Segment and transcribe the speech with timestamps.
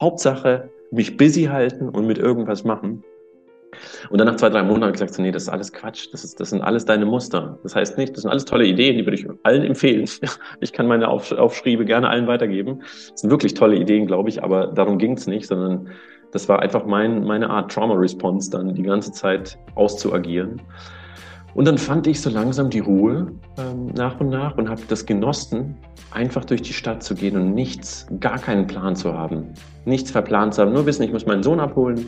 [0.00, 3.02] Hauptsache mich busy halten und mit irgendwas machen.
[4.10, 6.08] Und dann nach zwei, drei Monaten habe ich gesagt, nee, das ist alles Quatsch.
[6.12, 7.58] Das, ist, das sind alles deine Muster.
[7.62, 10.08] Das heißt nicht, das sind alles tolle Ideen, die würde ich allen empfehlen.
[10.60, 12.80] Ich kann meine Auf Aufschriebe gerne allen weitergeben.
[13.10, 15.88] Das sind wirklich tolle Ideen, glaube ich, aber darum ging es nicht, sondern
[16.32, 20.62] das war einfach mein, meine Art Trauma-Response, dann die ganze Zeit auszuagieren.
[21.56, 25.06] Und dann fand ich so langsam die Ruhe ähm, nach und nach und habe das
[25.06, 25.74] genossen,
[26.10, 29.54] einfach durch die Stadt zu gehen und nichts, gar keinen Plan zu haben.
[29.86, 32.04] Nichts verplant zu haben, nur wissen, ich muss meinen Sohn abholen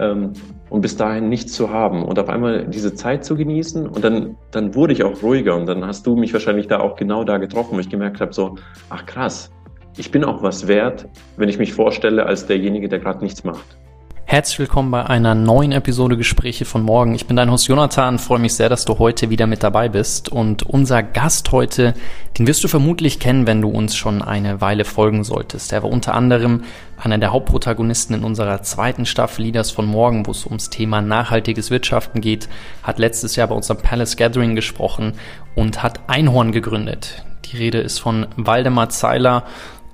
[0.00, 0.32] ähm,
[0.70, 4.34] und bis dahin nichts zu haben und auf einmal diese Zeit zu genießen und dann,
[4.50, 7.38] dann wurde ich auch ruhiger und dann hast du mich wahrscheinlich da auch genau da
[7.38, 8.56] getroffen, wo ich gemerkt habe, so,
[8.90, 9.52] ach krass,
[9.96, 13.78] ich bin auch was wert, wenn ich mich vorstelle als derjenige, der gerade nichts macht.
[14.26, 17.14] Herzlich willkommen bei einer neuen Episode Gespräche von morgen.
[17.14, 20.30] Ich bin dein Host Jonathan, freue mich sehr, dass du heute wieder mit dabei bist.
[20.30, 21.92] Und unser Gast heute,
[22.38, 25.74] den wirst du vermutlich kennen, wenn du uns schon eine Weile folgen solltest.
[25.74, 26.62] Er war unter anderem
[26.96, 31.70] einer der Hauptprotagonisten in unserer zweiten Staffel Leaders von morgen, wo es ums Thema nachhaltiges
[31.70, 32.48] Wirtschaften geht,
[32.82, 35.12] hat letztes Jahr bei unserem Palace Gathering gesprochen
[35.54, 37.24] und hat Einhorn gegründet.
[37.44, 39.44] Die Rede ist von Waldemar Zeiler,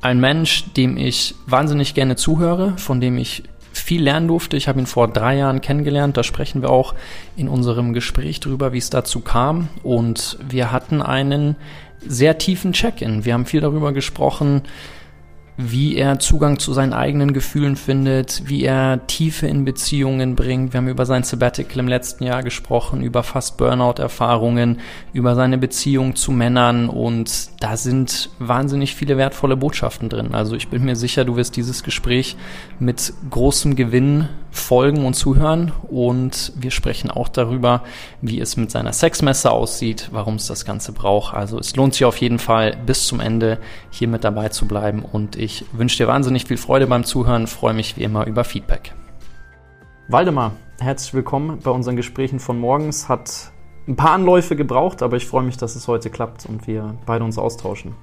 [0.02, 3.42] ein Mensch, dem ich wahnsinnig gerne zuhöre, von dem ich
[3.80, 4.56] viel lernen durfte.
[4.56, 6.16] Ich habe ihn vor drei Jahren kennengelernt.
[6.16, 6.94] Da sprechen wir auch
[7.36, 9.68] in unserem Gespräch drüber, wie es dazu kam.
[9.82, 11.56] Und wir hatten einen
[12.00, 13.24] sehr tiefen Check-in.
[13.24, 14.62] Wir haben viel darüber gesprochen,
[15.68, 20.72] wie er Zugang zu seinen eigenen Gefühlen findet, wie er Tiefe in Beziehungen bringt.
[20.72, 24.78] Wir haben über sein Sabbatical im letzten Jahr gesprochen, über fast Burnout-Erfahrungen,
[25.12, 30.34] über seine Beziehung zu Männern und da sind wahnsinnig viele wertvolle Botschaften drin.
[30.34, 32.36] Also ich bin mir sicher, du wirst dieses Gespräch
[32.78, 37.82] mit großem Gewinn folgen und zuhören und wir sprechen auch darüber,
[38.20, 41.34] wie es mit seiner Sexmesse aussieht, warum es das Ganze braucht.
[41.34, 43.58] Also es lohnt sich auf jeden Fall bis zum Ende
[43.90, 47.74] hier mit dabei zu bleiben und ich wünsche dir wahnsinnig viel Freude beim Zuhören, freue
[47.74, 48.92] mich wie immer über Feedback.
[50.08, 53.08] Waldemar, herzlich willkommen bei unseren Gesprächen von morgens.
[53.08, 53.52] Hat
[53.86, 57.24] ein paar Anläufe gebraucht, aber ich freue mich, dass es heute klappt und wir beide
[57.24, 57.94] uns austauschen.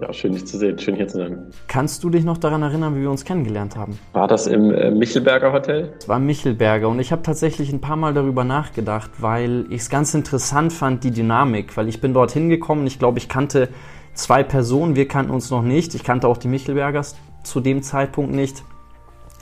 [0.00, 1.50] Ja, schön dich zu sehen, schön hier zu sein.
[1.68, 3.98] Kannst du dich noch daran erinnern, wie wir uns kennengelernt haben?
[4.14, 5.92] War das im äh, Michelberger Hotel?
[5.98, 9.90] Es war Michelberger und ich habe tatsächlich ein paar Mal darüber nachgedacht, weil ich es
[9.90, 13.68] ganz interessant fand, die Dynamik, weil ich bin dort hingekommen, ich glaube, ich kannte
[14.14, 18.32] zwei Personen, wir kannten uns noch nicht, ich kannte auch die Michelbergers zu dem Zeitpunkt
[18.32, 18.64] nicht.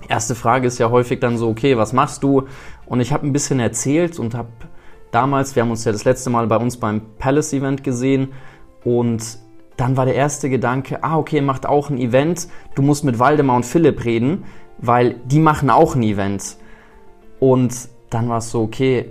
[0.08, 2.48] Erste Frage ist ja häufig dann so, okay, was machst du?
[2.86, 4.48] Und ich habe ein bisschen erzählt und habe
[5.12, 8.32] damals, wir haben uns ja das letzte Mal bei uns beim Palace Event gesehen
[8.82, 9.38] und
[9.80, 13.56] dann war der erste Gedanke, ah, okay, macht auch ein Event, du musst mit Waldemar
[13.56, 14.44] und Philipp reden,
[14.76, 16.56] weil die machen auch ein Event.
[17.38, 19.06] Und dann war es so, okay,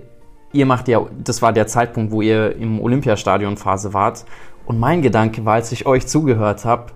[0.54, 4.26] ihr macht ja, das war der Zeitpunkt, wo ihr im Olympiastadion Phase wart.
[4.68, 6.92] Und mein Gedanke war, als ich euch zugehört habe,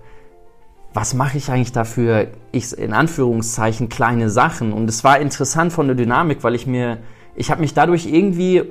[0.92, 4.72] was mache ich eigentlich dafür, ich, in Anführungszeichen, kleine Sachen?
[4.72, 6.98] Und es war interessant von der Dynamik, weil ich mir,
[7.34, 8.62] ich habe mich dadurch irgendwie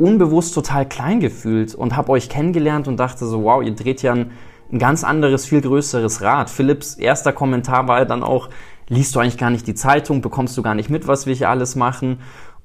[0.00, 4.12] unbewusst total klein gefühlt und habe euch kennengelernt und dachte so, wow, ihr dreht ja
[4.12, 4.32] ein,
[4.72, 6.48] ein ganz anderes, viel größeres Rad.
[6.48, 8.48] Philipps erster Kommentar war dann auch,
[8.88, 11.50] liest du eigentlich gar nicht die Zeitung, bekommst du gar nicht mit, was wir hier
[11.50, 12.20] alles machen.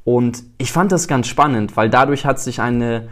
[0.06, 3.09] Und ich fand das ganz spannend, weil dadurch hat sich eine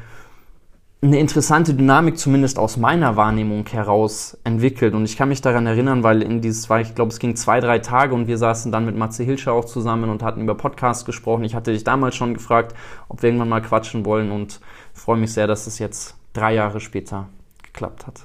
[1.03, 4.94] eine interessante Dynamik zumindest aus meiner Wahrnehmung heraus entwickelt.
[4.94, 7.59] Und ich kann mich daran erinnern, weil in dieses war, ich glaube, es ging zwei,
[7.59, 11.03] drei Tage und wir saßen dann mit Matze Hilscher auch zusammen und hatten über Podcasts
[11.03, 11.44] gesprochen.
[11.44, 12.74] Ich hatte dich damals schon gefragt,
[13.09, 14.62] ob wir irgendwann mal quatschen wollen und
[14.94, 17.28] freue mich sehr, dass es jetzt drei Jahre später
[17.64, 18.24] geklappt hat.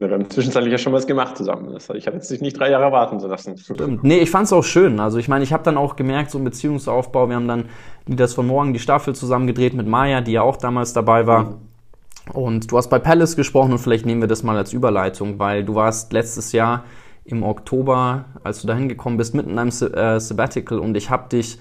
[0.00, 1.76] Wir haben zwischenzeitlich ja schon was gemacht zusammen.
[1.94, 3.58] Ich habe jetzt nicht drei Jahre warten lassen.
[3.58, 4.04] Stimmt.
[4.04, 5.00] Nee, ich fand es auch schön.
[5.00, 7.64] Also ich meine, ich habe dann auch gemerkt, so ein Beziehungsaufbau, wir haben dann
[8.06, 11.44] das von morgen die Staffel zusammen gedreht mit Maya, die ja auch damals dabei war.
[11.44, 11.56] Mhm.
[12.32, 15.64] Und du hast bei Palace gesprochen und vielleicht nehmen wir das mal als Überleitung, weil
[15.64, 16.84] du warst letztes Jahr
[17.24, 21.28] im Oktober, als du da hingekommen bist, mitten in einem äh, Sabbatical und ich habe
[21.28, 21.58] dich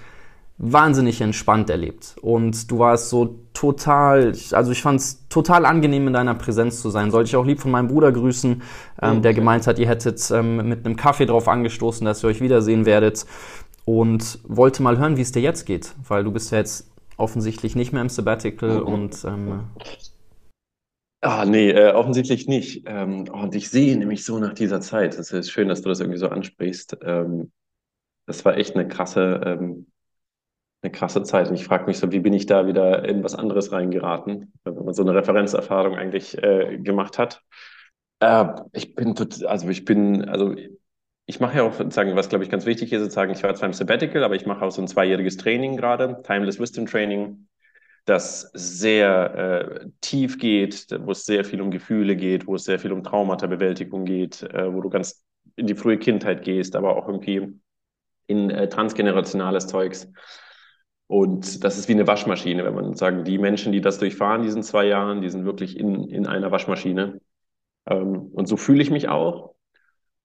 [0.58, 2.16] wahnsinnig entspannt erlebt.
[2.22, 6.90] Und du warst so total, also ich fand es total angenehm, in deiner Präsenz zu
[6.90, 7.12] sein.
[7.12, 8.62] Sollte ich auch lieb von meinem Bruder grüßen,
[9.02, 9.22] ähm, okay.
[9.22, 12.86] der gemeint hat, ihr hättet ähm, mit einem Kaffee drauf angestoßen, dass ihr euch wiedersehen
[12.86, 13.26] werdet.
[13.86, 17.76] Und wollte mal hören, wie es dir jetzt geht, weil du bist ja jetzt offensichtlich
[17.76, 18.88] nicht mehr im Sabbatical mhm.
[18.88, 19.60] und ähm,
[21.22, 22.84] Ah, nee, äh, offensichtlich nicht.
[22.86, 25.18] Ähm, und ich sehe nämlich so nach dieser Zeit.
[25.18, 26.98] Es ist schön, dass du das irgendwie so ansprichst.
[27.02, 27.52] Ähm,
[28.28, 29.88] das war echt eine krasse, ähm,
[30.82, 31.50] eine krasse Zeit.
[31.50, 34.86] Und ich frage mich so, wie bin ich da wieder in was anderes reingeraten, wenn
[34.86, 37.42] man so eine Referenzerfahrung eigentlich äh, gemacht hat.
[38.20, 39.16] Äh, ich bin,
[39.46, 40.56] also ich bin, also
[41.26, 43.68] ich mache ja auch sozusagen, was glaube ich ganz wichtig ist, sozusagen, ich war zwar
[43.68, 47.48] im Sabbatical, aber ich mache auch so ein zweijähriges Training gerade, Timeless Wisdom Training,
[48.06, 52.80] das sehr äh, tief geht, wo es sehr viel um Gefühle geht, wo es sehr
[52.80, 55.26] viel um Traumata-Bewältigung geht, äh, wo du ganz
[55.58, 57.60] in die frühe Kindheit gehst, aber auch irgendwie
[58.28, 60.10] in äh, transgenerationales Zeugs.
[61.08, 64.62] Und das ist wie eine Waschmaschine, wenn man sagen, die Menschen, die das durchfahren, diesen
[64.62, 67.22] zwei Jahren, die sind wirklich in, in einer Waschmaschine.
[67.86, 69.56] Ähm, und so fühle ich mich auch.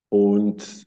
[0.09, 0.85] Und,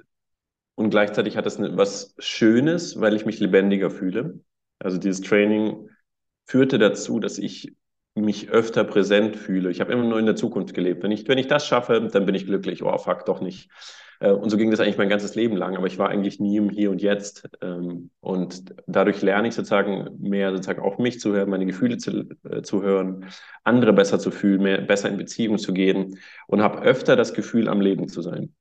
[0.76, 4.40] und gleichzeitig hat das was Schönes, weil ich mich lebendiger fühle.
[4.80, 5.90] Also dieses Training
[6.46, 7.74] führte dazu, dass ich
[8.16, 9.72] mich öfter präsent fühle.
[9.72, 11.04] Ich habe immer nur in der Zukunft gelebt.
[11.04, 12.84] Wenn ich, wenn ich das schaffe, dann bin ich glücklich.
[12.84, 13.70] Oh, fuck, doch nicht.
[14.20, 16.58] Äh, und so ging das eigentlich mein ganzes Leben lang, aber ich war eigentlich nie
[16.58, 17.48] im Hier und Jetzt.
[17.62, 22.30] Ähm, und dadurch lerne ich sozusagen mehr sozusagen auf mich zu hören, meine Gefühle zu,
[22.50, 23.26] äh, zu hören,
[23.64, 27.68] andere besser zu fühlen, mehr, besser in Beziehung zu gehen und habe öfter das Gefühl,
[27.68, 28.54] am Leben zu sein.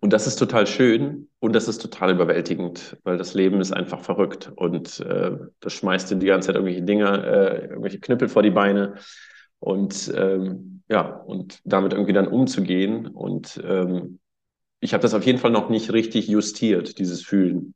[0.00, 4.00] Und das ist total schön und das ist total überwältigend, weil das Leben ist einfach
[4.00, 8.42] verrückt und äh, das schmeißt dir die ganze Zeit irgendwelche Dinge, äh, irgendwelche Knüppel vor
[8.42, 8.94] die Beine
[9.60, 13.06] und ähm, ja, und damit irgendwie dann umzugehen.
[13.06, 14.18] Und ähm,
[14.80, 17.74] ich habe das auf jeden Fall noch nicht richtig justiert, dieses Fühlen.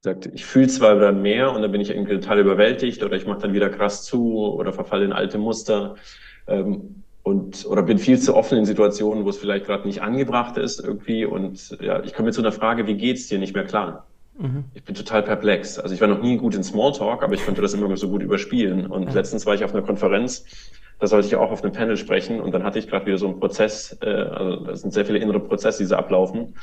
[0.00, 3.26] Sagt, ich fühle zwar dann mehr und dann bin ich irgendwie total überwältigt oder ich
[3.26, 5.96] mache dann wieder krass zu oder verfalle in alte Muster.
[6.46, 10.56] Ähm, und oder bin viel zu offen in Situationen, wo es vielleicht gerade nicht angebracht
[10.56, 13.64] ist irgendwie und ja, ich komme jetzt zu einer Frage, wie geht's dir nicht mehr
[13.64, 14.06] klar?
[14.38, 14.64] Mhm.
[14.72, 15.78] Ich bin total perplex.
[15.78, 18.22] Also ich war noch nie gut in Smalltalk, aber ich konnte das immer so gut
[18.22, 18.86] überspielen.
[18.86, 19.14] Und mhm.
[19.14, 20.44] letztens war ich auf einer Konferenz
[20.98, 23.28] da sollte ich auch auf einem Panel sprechen und dann hatte ich gerade wieder so
[23.28, 26.54] einen Prozess, äh, also da sind sehr viele innere Prozesse, die so ablaufen.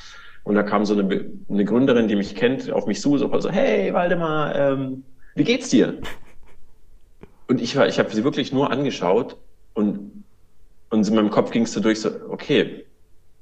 [0.44, 3.50] Und da kam so eine, eine Gründerin, die mich kennt, auf mich zu, so, so
[3.50, 5.04] hey Waldemar, ähm,
[5.34, 5.98] wie geht's dir?
[7.48, 9.38] Und ich war, ich habe sie wirklich nur angeschaut
[9.74, 10.24] und,
[10.90, 12.85] und in meinem Kopf ging es so durch, so, okay,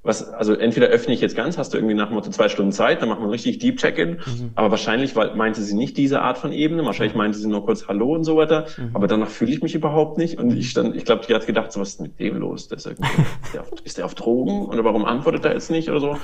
[0.03, 2.73] was, also entweder öffne ich jetzt ganz, hast du irgendwie nach dem Motto zwei Stunden
[2.73, 4.11] Zeit, dann machen wir richtig Deep Check-in.
[4.11, 4.51] Mhm.
[4.53, 8.13] Aber wahrscheinlich meinte sie nicht diese Art von Ebene, wahrscheinlich meinte sie nur kurz Hallo
[8.13, 8.65] und so weiter.
[8.77, 8.89] Mhm.
[8.94, 10.38] Aber danach fühle ich mich überhaupt nicht.
[10.38, 12.67] Und ich stand, ich glaube, die hat gedacht, so, was ist mit dem los?
[12.67, 13.00] Der ist, ist,
[13.53, 14.65] der auf, ist der auf Drogen?
[14.65, 16.17] Oder warum antwortet er jetzt nicht oder so?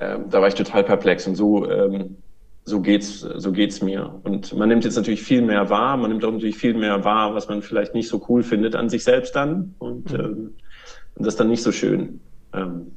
[0.00, 1.26] Ähm, da war ich total perplex.
[1.26, 2.18] Und so, ähm,
[2.64, 4.20] so geht's, so geht's mir.
[4.24, 5.96] Und man nimmt jetzt natürlich viel mehr wahr.
[5.96, 8.90] Man nimmt auch natürlich viel mehr wahr, was man vielleicht nicht so cool findet an
[8.90, 9.74] sich selbst dann.
[9.78, 10.20] Und, mhm.
[10.20, 10.54] ähm,
[11.14, 12.20] und das ist dann nicht so schön.
[12.54, 12.92] Ähm,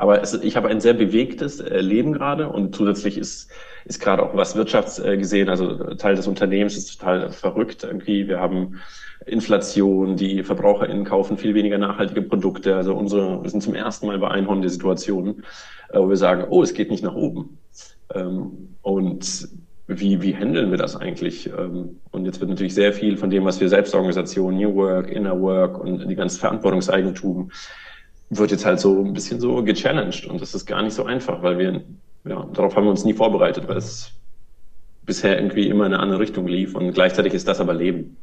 [0.00, 3.50] aber es, ich habe ein sehr bewegtes äh, Leben gerade und zusätzlich ist,
[3.84, 8.26] ist gerade auch was wirtschaftsgesehen, äh, also Teil des Unternehmens ist total verrückt irgendwie.
[8.26, 8.80] Wir haben
[9.26, 12.76] Inflation, die VerbraucherInnen kaufen viel weniger nachhaltige Produkte.
[12.76, 15.44] Also unsere, wir sind zum ersten Mal bei Einhorn der Situation,
[15.90, 17.58] äh, wo wir sagen, oh, es geht nicht nach oben.
[18.14, 19.48] Ähm, und
[19.86, 21.48] wie, wie handeln wir das eigentlich?
[21.48, 25.38] Ähm, und jetzt wird natürlich sehr viel von dem, was wir Selbstorganisation, New Work, Inner
[25.38, 27.50] Work und die ganze Verantwortungseigentum
[28.30, 31.42] wird jetzt halt so ein bisschen so gechallenged und das ist gar nicht so einfach,
[31.42, 31.82] weil wir,
[32.24, 34.12] ja, darauf haben wir uns nie vorbereitet, weil es
[35.04, 38.16] bisher irgendwie immer in eine andere Richtung lief und gleichzeitig ist das aber Leben.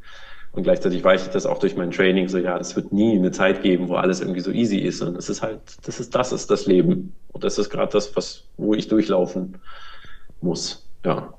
[0.52, 3.30] Und gleichzeitig weiß ich das auch durch mein Training so, ja, es wird nie eine
[3.30, 5.02] Zeit geben, wo alles irgendwie so easy ist.
[5.02, 7.14] Und es ist halt, das ist, das ist das Leben.
[7.28, 9.58] Und das ist gerade das, was, wo ich durchlaufen
[10.40, 10.88] muss.
[11.04, 11.34] Ja.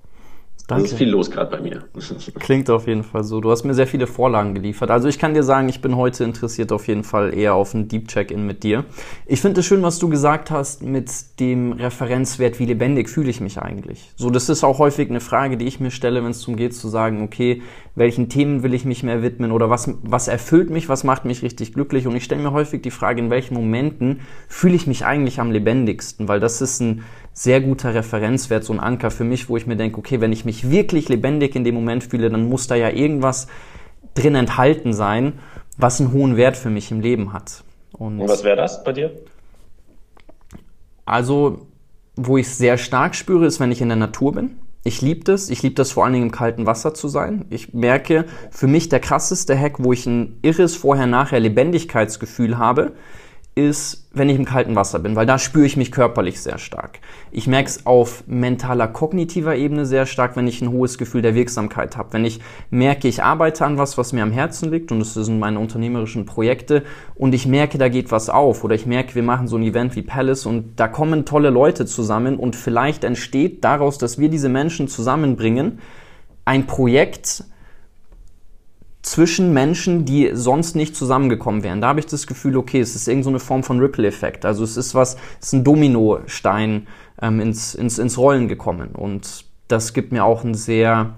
[0.70, 0.86] Danke.
[0.86, 1.84] Es ist viel los gerade bei mir.
[2.40, 3.42] Klingt auf jeden Fall so.
[3.42, 4.92] Du hast mir sehr viele Vorlagen geliefert.
[4.92, 7.88] Also ich kann dir sagen, ich bin heute interessiert auf jeden Fall eher auf ein
[7.88, 8.86] Deep Check-in mit dir.
[9.26, 13.42] Ich finde es schön, was du gesagt hast mit dem Referenzwert, wie lebendig fühle ich
[13.42, 14.12] mich eigentlich.
[14.16, 16.76] So, das ist auch häufig eine Frage, die ich mir stelle, wenn es darum geht
[16.76, 17.64] zu sagen, okay,
[17.96, 21.42] welchen Themen will ich mich mehr widmen oder was, was erfüllt mich, was macht mich
[21.42, 22.06] richtig glücklich.
[22.06, 25.52] Und ich stelle mir häufig die Frage, in welchen Momenten fühle ich mich eigentlich am
[25.52, 27.04] lebendigsten, weil das ist ein
[27.40, 30.44] sehr guter Referenzwert, so ein Anker für mich, wo ich mir denke, okay, wenn ich
[30.44, 33.48] mich wirklich lebendig in dem Moment fühle, dann muss da ja irgendwas
[34.14, 35.40] drin enthalten sein,
[35.78, 37.64] was einen hohen Wert für mich im Leben hat.
[37.94, 39.12] Und, Und was wäre das bei dir?
[41.06, 41.68] Also,
[42.18, 44.58] wo ich es sehr stark spüre, ist, wenn ich in der Natur bin.
[44.84, 45.50] Ich liebe das.
[45.50, 47.46] Ich liebe das vor allen Dingen im kalten Wasser zu sein.
[47.50, 52.92] Ich merke, für mich der krasseste Hack, wo ich ein irres Vorher-Nachher Lebendigkeitsgefühl habe,
[53.68, 57.00] ist, wenn ich im kalten Wasser bin, weil da spüre ich mich körperlich sehr stark.
[57.32, 61.36] Ich merke es auf mentaler, kognitiver Ebene sehr stark, wenn ich ein hohes Gefühl der
[61.36, 62.14] Wirksamkeit habe.
[62.14, 62.40] Wenn ich
[62.70, 66.26] merke, ich arbeite an was, was mir am Herzen liegt und das sind meine unternehmerischen
[66.26, 66.84] Projekte
[67.16, 69.96] und ich merke, da geht was auf oder ich merke, wir machen so ein Event
[69.96, 74.50] wie Palace und da kommen tolle Leute zusammen und vielleicht entsteht daraus, dass wir diese
[74.50, 75.80] Menschen zusammenbringen,
[76.46, 77.44] ein Projekt,
[79.02, 81.82] zwischen Menschen, die sonst nicht zusammengekommen wären.
[81.82, 84.46] Da habe ich das Gefühl, okay, es ist irgendeine so Form von Ripple-Effekt.
[84.46, 86.88] Also es ist was, es ist ein Dominostein
[87.22, 88.96] ähm, ins, ins, ins Rollen gekommen.
[88.96, 91.16] Und das gibt mir auch ein sehr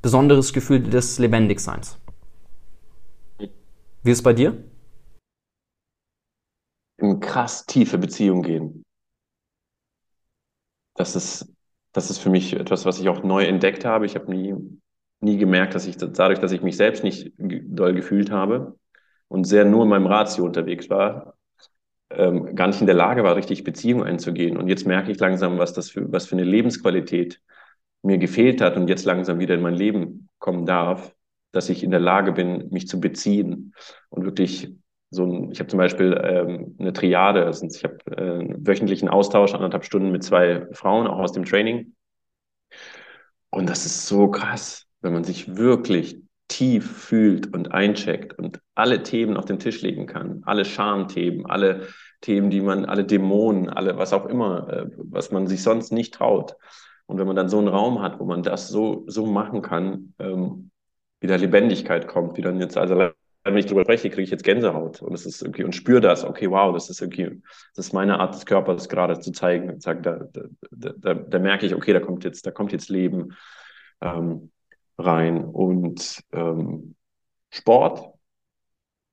[0.00, 1.98] besonderes Gefühl des Lebendigseins.
[3.38, 4.62] Wie ist es bei dir?
[6.98, 8.82] In krass tiefe Beziehung gehen.
[10.94, 11.52] Das ist,
[11.92, 14.06] das ist für mich etwas, was ich auch neu entdeckt habe.
[14.06, 14.54] Ich habe nie
[15.24, 18.76] nie gemerkt, dass ich dadurch, dass ich mich selbst nicht doll gefühlt habe
[19.28, 21.34] und sehr nur in meinem Ratio unterwegs war,
[22.10, 24.56] ähm, gar nicht in der Lage war, richtig Beziehungen einzugehen.
[24.56, 27.40] Und jetzt merke ich langsam, was das für, was für eine Lebensqualität
[28.02, 31.14] mir gefehlt hat und jetzt langsam wieder in mein Leben kommen darf,
[31.52, 33.74] dass ich in der Lage bin, mich zu beziehen
[34.10, 34.74] und wirklich
[35.10, 39.54] so ein, ich habe zum Beispiel ähm, eine Triade, ich habe äh, einen wöchentlichen Austausch,
[39.54, 41.94] anderthalb Stunden mit zwei Frauen, auch aus dem Training.
[43.50, 49.02] Und das ist so krass, wenn man sich wirklich tief fühlt und eincheckt und alle
[49.02, 51.88] Themen auf den Tisch legen kann, alle Schamthemen, alle
[52.20, 56.14] Themen, die man, alle Dämonen, alle, was auch immer, äh, was man sich sonst nicht
[56.14, 56.56] traut.
[57.06, 60.14] Und wenn man dann so einen Raum hat, wo man das so, so machen kann,
[60.18, 60.70] ähm,
[61.20, 65.02] wieder Lebendigkeit kommt, wie dann jetzt, also wenn ich darüber spreche, kriege ich jetzt Gänsehaut
[65.02, 67.42] und es ist irgendwie und spüre das, okay, wow, das ist irgendwie,
[67.74, 71.38] das ist meine Art des Körpers gerade zu zeigen und sagen, da, da, da, da
[71.38, 73.34] merke ich, okay, da kommt jetzt, da kommt jetzt Leben
[74.00, 74.50] ähm,
[74.98, 76.94] rein und ähm,
[77.50, 78.12] Sport.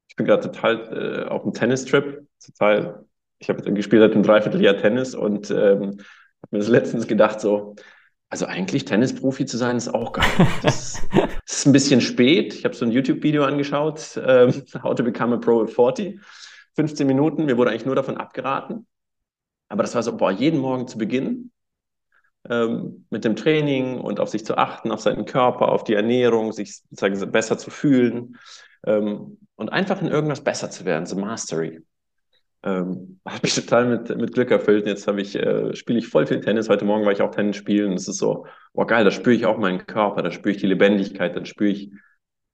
[0.07, 3.05] Ich bin gerade total äh, auf einem Tennistrip, total.
[3.39, 7.75] Ich habe gespielt seit einem Dreivierteljahr Tennis und ähm, habe mir das letztens gedacht so,
[8.29, 10.25] also eigentlich Tennisprofi zu sein, ist auch geil.
[10.61, 12.53] Das, das ist ein bisschen spät.
[12.53, 16.19] Ich habe so ein YouTube-Video angeschaut, ähm, How to Become a Pro at 40.
[16.75, 18.88] 15 Minuten, mir wurde eigentlich nur davon abgeraten.
[19.67, 21.51] Aber das war so, boah, jeden Morgen zu beginnen
[22.50, 26.51] ähm, mit dem Training und auf sich zu achten, auf seinen Körper, auf die Ernährung,
[26.51, 28.38] sich besser zu fühlen
[28.86, 31.81] ähm, und einfach in irgendwas besser zu werden, so Mastery
[32.63, 34.86] ähm, habe ich total mit, mit Glück erfüllt.
[34.86, 36.69] Jetzt habe ich, äh, spiele ich voll viel Tennis.
[36.69, 37.93] Heute Morgen war ich auch Tennis spielen.
[37.93, 40.67] Es ist so, oh geil, da spüre ich auch meinen Körper, da spüre ich die
[40.67, 41.91] Lebendigkeit, dann spüre ich,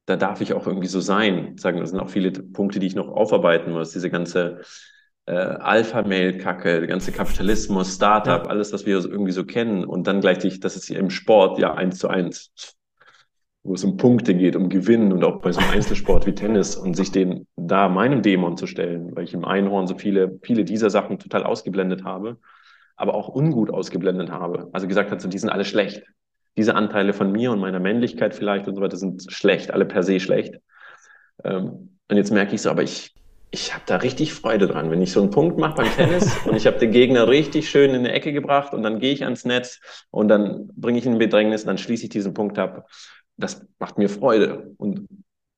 [0.06, 1.58] da darf ich auch irgendwie so sein.
[1.58, 3.92] Sagen, das sind auch viele Punkte, die ich noch aufarbeiten muss.
[3.92, 4.62] Diese ganze
[5.28, 8.50] äh, Alpha-Mail-Kacke, der ganze Kapitalismus, Startup, ja.
[8.50, 9.86] alles, was wir irgendwie so kennen.
[9.86, 12.52] Und dann gleichzeitig, das ist im Sport ja eins zu eins
[13.68, 16.78] wo es um Punkte geht, um Gewinnen und auch bei so einem Einzelsport wie Tennis
[16.78, 20.64] und sich den da meinem Dämon zu stellen, weil ich im Einhorn so viele, viele
[20.64, 22.38] dieser Sachen total ausgeblendet habe,
[22.96, 24.70] aber auch ungut ausgeblendet habe.
[24.72, 26.04] Also gesagt hat, so, die sind alle schlecht.
[26.56, 30.02] Diese Anteile von mir und meiner Männlichkeit vielleicht und so weiter sind schlecht, alle per
[30.02, 30.56] se schlecht.
[31.44, 33.14] Ähm, und jetzt merke ich so, aber ich,
[33.52, 36.56] ich habe da richtig Freude dran, wenn ich so einen Punkt mache beim Tennis und
[36.56, 39.46] ich habe den Gegner richtig schön in eine Ecke gebracht und dann gehe ich ans
[39.46, 39.80] Netz
[40.12, 42.88] und dann bringe ich ihn in Bedrängnis und dann schließe ich diesen Punkt ab
[43.38, 44.74] das macht mir Freude.
[44.78, 45.08] Und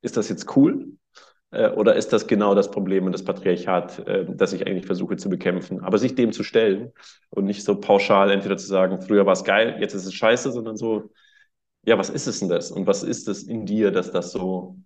[0.01, 0.93] ist das jetzt cool?
[1.51, 5.17] Äh, oder ist das genau das Problem und das Patriarchat, äh, das ich eigentlich versuche
[5.17, 5.81] zu bekämpfen?
[5.81, 6.91] Aber sich dem zu stellen
[7.29, 10.51] und nicht so pauschal entweder zu sagen, früher war es geil, jetzt ist es scheiße,
[10.51, 11.12] sondern so,
[11.86, 12.72] ja, was ist es denn das?
[12.72, 14.77] Und was ist es in dir, dass das so,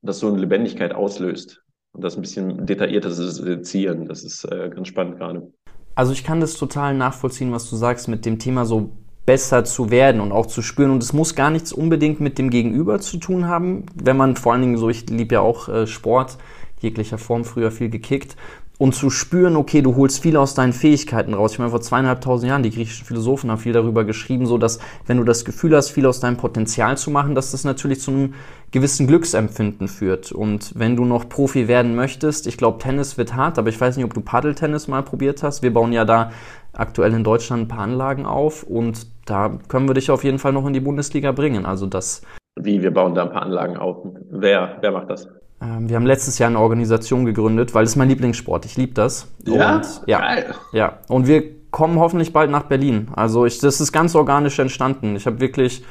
[0.00, 1.62] dass so eine Lebendigkeit auslöst?
[1.92, 5.52] Und das ein bisschen detaillierter zu sezieren, das ist äh, ganz spannend gerade.
[5.94, 8.92] Also ich kann das total nachvollziehen, was du sagst mit dem Thema so
[9.26, 10.90] besser zu werden und auch zu spüren.
[10.90, 14.52] Und es muss gar nichts unbedingt mit dem Gegenüber zu tun haben, wenn man vor
[14.52, 16.38] allen Dingen so, ich liebe ja auch äh, Sport,
[16.80, 18.36] jeglicher Form früher viel gekickt.
[18.82, 21.52] Und zu spüren, okay, du holst viel aus deinen Fähigkeiten raus.
[21.52, 25.18] Ich meine, vor zweieinhalbtausend Jahren, die griechischen Philosophen haben viel darüber geschrieben, so dass, wenn
[25.18, 28.34] du das Gefühl hast, viel aus deinem Potenzial zu machen, dass das natürlich zu einem
[28.72, 30.32] gewissen Glücksempfinden führt.
[30.32, 33.96] Und wenn du noch Profi werden möchtest, ich glaube, Tennis wird hart, aber ich weiß
[33.96, 35.62] nicht, ob du Paddeltennis mal probiert hast.
[35.62, 36.32] Wir bauen ja da
[36.72, 40.52] aktuell in Deutschland ein paar Anlagen auf und da können wir dich auf jeden Fall
[40.52, 41.66] noch in die Bundesliga bringen.
[41.66, 42.22] Also das.
[42.56, 43.98] Wie, wir bauen da ein paar Anlagen auf.
[44.28, 45.28] Wer, wer macht das?
[45.62, 48.64] Ähm, wir haben letztes Jahr eine Organisation gegründet, weil es mein Lieblingssport.
[48.64, 49.28] Ich liebe das.
[49.46, 49.76] Ja?
[49.76, 50.54] Und, ja, Geil.
[50.72, 50.98] ja.
[51.08, 53.08] Und wir kommen hoffentlich bald nach Berlin.
[53.14, 55.16] Also ich, das ist ganz organisch entstanden.
[55.16, 55.84] Ich habe wirklich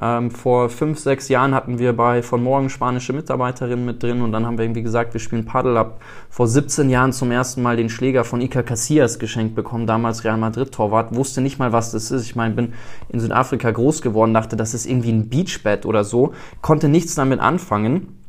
[0.00, 4.32] ähm, vor fünf, sechs Jahren hatten wir bei von morgen spanische Mitarbeiterinnen mit drin und
[4.32, 5.78] dann haben wir irgendwie gesagt, wir spielen Paddle.
[5.78, 10.24] Ab vor 17 Jahren zum ersten Mal den Schläger von Iker Casillas geschenkt bekommen, damals
[10.24, 12.24] Real Madrid Torwart, wusste nicht mal, was das ist.
[12.24, 12.74] Ich meine, bin
[13.08, 17.40] in Südafrika groß geworden, dachte, das ist irgendwie ein Beachbed oder so, konnte nichts damit
[17.40, 18.25] anfangen.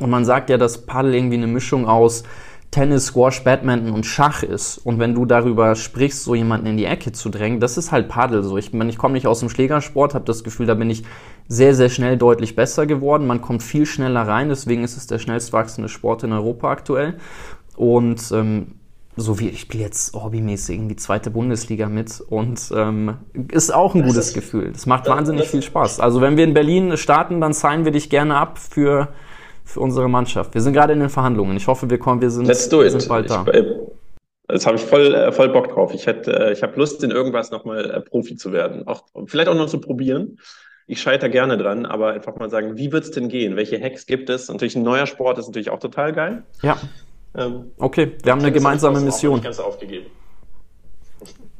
[0.00, 2.24] Und man sagt ja, dass Paddle irgendwie eine Mischung aus
[2.74, 4.78] Tennis, Squash, Badminton und Schach ist.
[4.78, 8.08] Und wenn du darüber sprichst, so jemanden in die Ecke zu drängen, das ist halt
[8.08, 8.42] Paddel.
[8.42, 11.04] So, ich, ich komme nicht aus dem Schlägersport, habe das Gefühl, da bin ich
[11.46, 13.28] sehr, sehr schnell deutlich besser geworden.
[13.28, 17.14] Man kommt viel schneller rein, deswegen ist es der schnellst wachsende Sport in Europa aktuell.
[17.76, 18.74] Und ähm,
[19.16, 23.18] so wie ich spiele jetzt hobbymäßig in die zweite Bundesliga mit und ähm,
[23.52, 24.72] ist auch ein das gutes Gefühl.
[24.72, 26.00] Das macht wahnsinnig viel Spaß.
[26.00, 29.10] Also wenn wir in Berlin starten, dann signen wir dich gerne ab für
[29.64, 30.54] für unsere Mannschaft.
[30.54, 31.56] Wir sind gerade in den Verhandlungen.
[31.56, 32.92] Ich hoffe, wir kommen, wir sind, Let's do it.
[32.92, 33.44] Sind bald da.
[33.48, 33.64] Ich, äh,
[34.46, 35.92] das habe ich voll, äh, voll Bock drauf.
[35.94, 38.86] Ich hätte, äh, ich habe Lust, in irgendwas nochmal Profi zu werden.
[38.86, 40.38] Auch, vielleicht auch noch zu probieren.
[40.86, 43.56] Ich scheitere gerne dran, aber einfach mal sagen, wie wird es denn gehen?
[43.56, 44.48] Welche Hacks gibt es?
[44.48, 46.42] Natürlich ein neuer Sport ist natürlich auch total geil.
[46.62, 46.76] Ja.
[47.34, 49.40] Ähm, okay, wir haben eine gemeinsame Mission.
[49.40, 50.06] Ganz aufgegeben.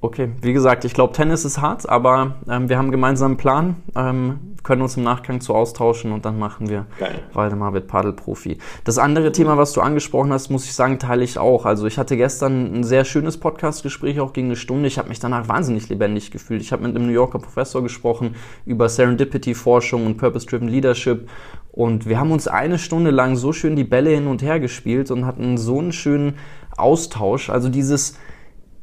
[0.05, 3.77] Okay, wie gesagt, ich glaube, Tennis ist hart, aber ähm, wir haben einen gemeinsamen Plan,
[3.97, 7.23] ähm, können uns im Nachgang zu austauschen und dann machen wir Geil.
[7.33, 8.59] Waldemar wird Paddelprofi.
[8.85, 11.65] Das andere Thema, was du angesprochen hast, muss ich sagen, teile ich auch.
[11.65, 14.89] Also ich hatte gestern ein sehr schönes Podcastgespräch, auch gegen eine Stunde.
[14.89, 16.61] Ich habe mich danach wahnsinnig lebendig gefühlt.
[16.61, 21.31] Ich habe mit einem New Yorker Professor gesprochen über Serendipity-Forschung und Purpose-Driven Leadership
[21.73, 25.11] und wir haben uns eine Stunde lang so schön die Bälle hin und her gespielt
[25.11, 26.35] und hatten so einen schönen
[26.77, 27.51] Austausch.
[27.51, 28.19] Also dieses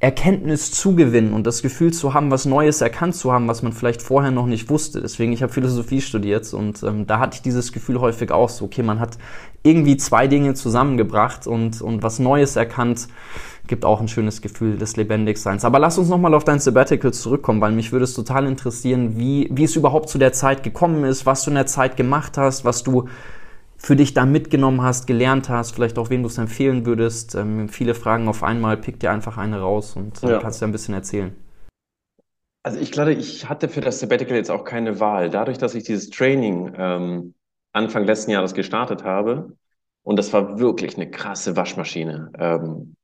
[0.01, 4.01] Erkenntnis zugewinnen und das Gefühl zu haben, was Neues erkannt zu haben, was man vielleicht
[4.01, 4.99] vorher noch nicht wusste.
[4.99, 8.65] Deswegen, ich habe Philosophie studiert und ähm, da hatte ich dieses Gefühl häufig auch so,
[8.65, 9.19] okay, man hat
[9.61, 13.09] irgendwie zwei Dinge zusammengebracht und, und was Neues erkannt,
[13.67, 15.65] gibt auch ein schönes Gefühl des Lebendigseins.
[15.65, 19.49] Aber lass uns nochmal auf dein Sabbatical zurückkommen, weil mich würde es total interessieren, wie,
[19.51, 22.65] wie es überhaupt zu der Zeit gekommen ist, was du in der Zeit gemacht hast,
[22.65, 23.07] was du
[23.81, 27.33] für dich da mitgenommen hast, gelernt hast, vielleicht auch wen du es empfehlen würdest.
[27.33, 30.39] Ähm, viele Fragen auf einmal, pick dir einfach eine raus und äh, ja.
[30.39, 31.35] kannst dir ein bisschen erzählen.
[32.63, 35.31] Also ich glaube, ich hatte für das Sabbatical jetzt auch keine Wahl.
[35.31, 37.33] Dadurch, dass ich dieses Training ähm,
[37.73, 39.57] Anfang letzten Jahres gestartet habe,
[40.03, 42.95] und das war wirklich eine krasse Waschmaschine ähm,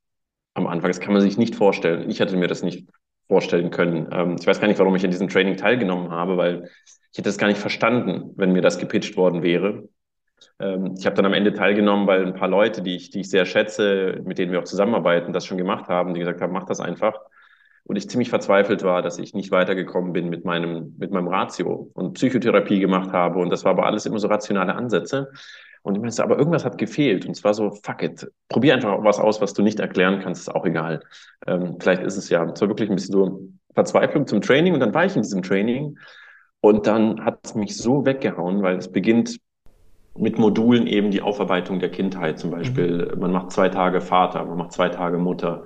[0.54, 0.90] am Anfang.
[0.90, 2.08] Das kann man sich nicht vorstellen.
[2.08, 2.88] Ich hätte mir das nicht
[3.26, 4.08] vorstellen können.
[4.12, 6.70] Ähm, ich weiß gar nicht, warum ich an diesem Training teilgenommen habe, weil
[7.12, 9.88] ich hätte das gar nicht verstanden, wenn mir das gepitcht worden wäre.
[10.60, 13.30] Ähm, ich habe dann am Ende teilgenommen, weil ein paar Leute, die ich, die ich
[13.30, 16.66] sehr schätze, mit denen wir auch zusammenarbeiten, das schon gemacht haben, die gesagt haben, mach
[16.66, 17.14] das einfach.
[17.84, 21.90] Und ich ziemlich verzweifelt war, dass ich nicht weitergekommen bin mit meinem, mit meinem Ratio
[21.94, 23.38] und Psychotherapie gemacht habe.
[23.38, 25.30] Und das war aber alles immer so rationale Ansätze.
[25.82, 27.24] Und ich meinte, aber irgendwas hat gefehlt.
[27.24, 30.54] Und zwar so, fuck it, probier einfach was aus, was du nicht erklären kannst, ist
[30.54, 31.02] auch egal.
[31.46, 34.74] Ähm, vielleicht ist es ja, es war wirklich ein bisschen so Verzweiflung zum Training.
[34.74, 35.98] Und dann war ich in diesem Training.
[36.60, 39.38] Und dann hat es mich so weggehauen, weil es beginnt
[40.18, 43.12] mit Modulen eben die Aufarbeitung der Kindheit zum Beispiel.
[43.14, 43.20] Mhm.
[43.20, 45.64] Man macht zwei Tage Vater, man macht zwei Tage Mutter.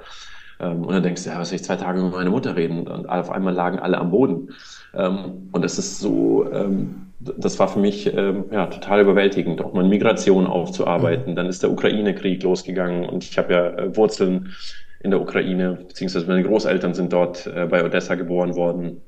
[0.60, 2.86] Ähm, und dann denkst du, ja, was soll ich zwei Tage mit meiner Mutter reden?
[2.86, 4.50] Und auf einmal lagen alle am Boden.
[4.94, 9.84] Ähm, und es ist so, ähm, das war für mich ja, total überwältigend, auch mal
[9.84, 11.32] Migration aufzuarbeiten.
[11.32, 11.36] Mhm.
[11.36, 14.54] Dann ist der Ukraine-Krieg losgegangen und ich habe ja äh, Wurzeln
[15.02, 19.02] in der Ukraine, beziehungsweise meine Großeltern sind dort äh, bei Odessa geboren worden.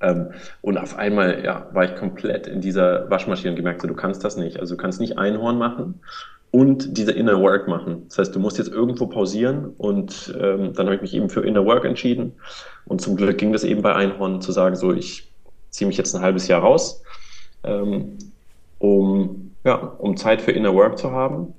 [0.00, 3.94] Ähm, und auf einmal ja, war ich komplett in dieser Waschmaschine und gemerkt, so, du
[3.94, 4.60] kannst das nicht.
[4.60, 6.00] Also du kannst nicht Einhorn machen
[6.50, 8.04] und diese Inner Work machen.
[8.08, 11.40] Das heißt, du musst jetzt irgendwo pausieren und ähm, dann habe ich mich eben für
[11.40, 12.32] Inner Work entschieden.
[12.86, 15.30] Und zum Glück ging das eben bei Einhorn zu sagen, so ich
[15.70, 17.02] ziehe mich jetzt ein halbes Jahr raus,
[17.64, 18.16] ähm,
[18.78, 21.54] um, ja, um Zeit für Inner Work zu haben.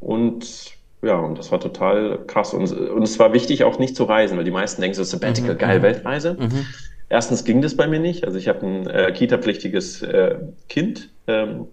[0.00, 2.52] Und ja, und das war total krass.
[2.52, 5.54] Und, und es war wichtig auch nicht zu reisen, weil die meisten denken so, Sabbatical,
[5.54, 5.58] mhm.
[5.58, 5.82] geil, mhm.
[5.82, 6.36] Weltreise.
[6.38, 6.66] Mhm.
[7.08, 8.24] Erstens ging das bei mir nicht.
[8.24, 10.36] Also ich habe ein äh, Kita-pflichtiges äh,
[10.68, 11.66] Kind ähm,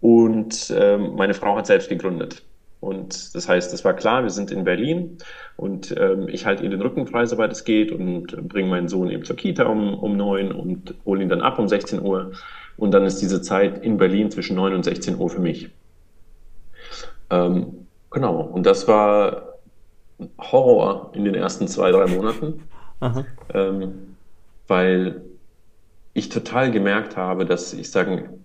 [0.00, 2.42] und ähm, meine Frau hat selbst gegründet.
[2.80, 5.18] Und das heißt, es war klar, wir sind in Berlin
[5.56, 9.08] und ähm, ich halte ihr den Rücken frei, soweit es geht und bringe meinen Sohn
[9.08, 12.32] eben zur Kita um, um neun und hole ihn dann ab um 16 Uhr.
[12.76, 15.70] Und dann ist diese Zeit in Berlin zwischen neun und 16 Uhr für mich.
[17.30, 19.58] Ähm, genau, und das war
[20.38, 22.64] Horror in den ersten zwei, drei Monaten.
[23.54, 24.11] Ähm,
[24.68, 25.22] weil
[26.14, 28.44] ich total gemerkt habe, dass ich sagen,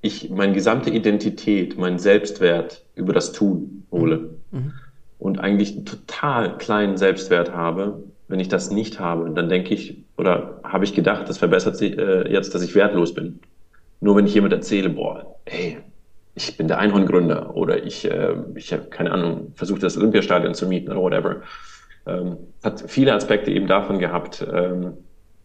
[0.00, 4.72] ich meine gesamte Identität, meinen Selbstwert über das Tun hole mhm.
[5.18, 10.04] und eigentlich einen total kleinen Selbstwert habe, wenn ich das nicht habe, dann denke ich
[10.16, 13.40] oder habe ich gedacht, das verbessert sich äh, jetzt, dass ich wertlos bin.
[14.00, 15.78] Nur wenn ich jemand erzähle, boah, hey,
[16.34, 20.66] ich bin der Einhorngründer oder ich, äh, ich habe keine Ahnung, versuche das Olympiastadion zu
[20.66, 21.42] mieten oder whatever.
[22.06, 24.98] Ähm, hat viele Aspekte eben davon gehabt, ähm,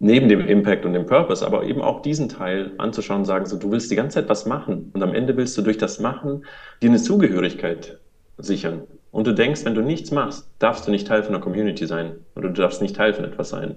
[0.03, 3.55] neben dem Impact und dem Purpose, aber eben auch diesen Teil anzuschauen und sagen, so,
[3.55, 6.43] du willst die ganze Zeit was machen und am Ende willst du durch das Machen
[6.81, 7.99] dir eine Zugehörigkeit
[8.39, 8.81] sichern.
[9.11, 12.15] Und du denkst, wenn du nichts machst, darfst du nicht Teil von einer Community sein
[12.35, 13.75] oder du darfst nicht Teil von etwas sein.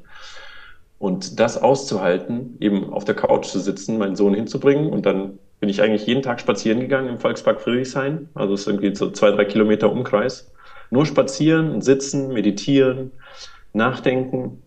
[0.99, 5.69] Und das auszuhalten, eben auf der Couch zu sitzen, meinen Sohn hinzubringen und dann bin
[5.69, 8.31] ich eigentlich jeden Tag spazieren gegangen im Volkspark Friedrichshain.
[8.35, 10.51] Also es sind so zwei, drei Kilometer Umkreis.
[10.89, 13.11] Nur spazieren, sitzen, meditieren,
[13.75, 14.63] nachdenken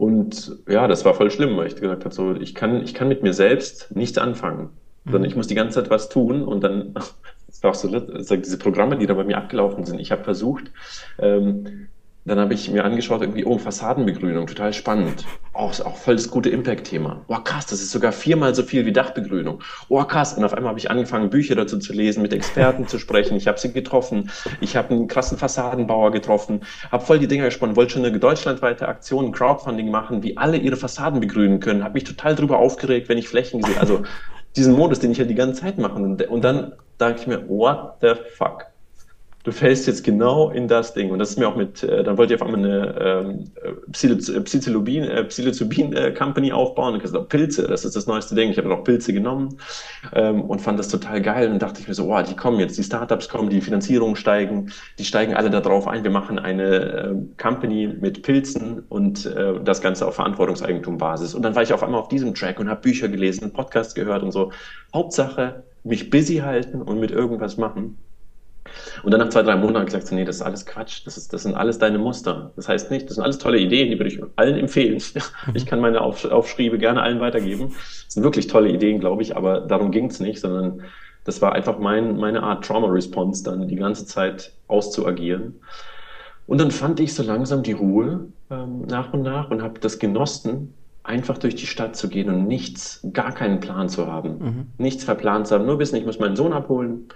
[0.00, 3.08] und ja, das war voll schlimm, weil ich gesagt habe, so, ich kann, ich kann
[3.08, 4.70] mit mir selbst nichts anfangen,
[5.04, 5.28] sondern mhm.
[5.28, 6.94] ich muss die ganze Zeit was tun und dann,
[7.46, 10.00] das war auch so, diese Programme, die da bei mir abgelaufen sind.
[10.00, 10.72] Ich habe versucht,
[11.18, 11.88] ähm,
[12.26, 15.24] dann habe ich mir angeschaut, irgendwie, oh, Fassadenbegrünung, total spannend.
[15.54, 17.24] Oh, ist auch voll das gute Impact-Thema.
[17.28, 19.62] Oh, krass, das ist sogar viermal so viel wie Dachbegrünung.
[19.88, 20.34] Oh, krass.
[20.34, 23.36] Und auf einmal habe ich angefangen, Bücher dazu zu lesen, mit Experten zu sprechen.
[23.36, 24.30] Ich habe sie getroffen.
[24.60, 26.60] Ich habe einen krassen Fassadenbauer getroffen,
[26.92, 30.58] habe voll die Dinger gesponnen, wollte schon eine deutschlandweite Aktion, ein Crowdfunding machen, wie alle
[30.58, 31.82] ihre Fassaden begrünen können.
[31.82, 34.02] Habe mich total drüber aufgeregt, wenn ich Flächen gesehen Also
[34.56, 35.94] diesen Modus, den ich ja halt die ganze Zeit mache.
[35.94, 38.66] Und dann dachte ich mir, what the fuck?
[39.42, 41.10] Du fällst jetzt genau in das Ding.
[41.10, 43.50] Und das ist mir auch mit, äh, dann wollte ich auf einmal eine ähm,
[43.90, 46.94] Psilocybin, äh, Psilocybin äh, Company aufbauen.
[46.94, 48.50] Und gesagt, Pilze, das ist das neueste Ding.
[48.50, 49.56] Ich habe noch Pilze genommen
[50.12, 51.50] ähm, und fand das total geil.
[51.50, 54.70] Und dachte ich mir so, wow, die kommen jetzt, die Startups kommen, die Finanzierungen steigen,
[54.98, 56.04] die steigen alle darauf ein.
[56.04, 61.34] Wir machen eine äh, Company mit Pilzen und äh, das Ganze auf Verantwortungseigentumbasis.
[61.34, 64.22] Und dann war ich auf einmal auf diesem Track und habe Bücher gelesen, Podcasts gehört
[64.22, 64.52] und so.
[64.92, 67.96] Hauptsache, mich busy halten und mit irgendwas machen.
[69.02, 71.16] Und dann nach zwei, drei Monaten habe ich gesagt, nee, das ist alles Quatsch, das,
[71.16, 72.52] ist, das sind alles deine Muster.
[72.56, 75.02] Das heißt nicht, das sind alles tolle Ideen, die würde ich allen empfehlen.
[75.46, 75.54] Mhm.
[75.54, 77.68] Ich kann meine Auf, Aufschriebe gerne allen weitergeben.
[77.70, 80.82] Das sind wirklich tolle Ideen, glaube ich, aber darum ging es nicht, sondern
[81.24, 85.60] das war einfach mein, meine Art Trauma-Response, dann die ganze Zeit auszuagieren.
[86.46, 89.98] Und dann fand ich so langsam die Ruhe ähm, nach und nach und habe das
[89.98, 94.38] genossen, einfach durch die Stadt zu gehen und nichts, gar keinen Plan zu haben.
[94.38, 94.66] Mhm.
[94.78, 97.08] Nichts verplant zu haben, nur wissen, ich muss meinen Sohn abholen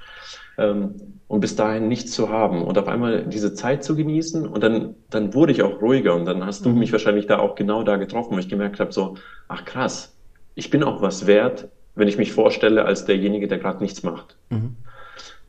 [0.59, 4.63] ähm, und bis dahin nichts zu haben und auf einmal diese Zeit zu genießen und
[4.63, 6.79] dann, dann wurde ich auch ruhiger und dann hast du mhm.
[6.79, 9.17] mich wahrscheinlich da auch genau da getroffen, wo ich gemerkt habe, so,
[9.49, 10.17] ach krass,
[10.55, 14.37] ich bin auch was wert, wenn ich mich vorstelle als derjenige, der gerade nichts macht.
[14.51, 14.77] Mhm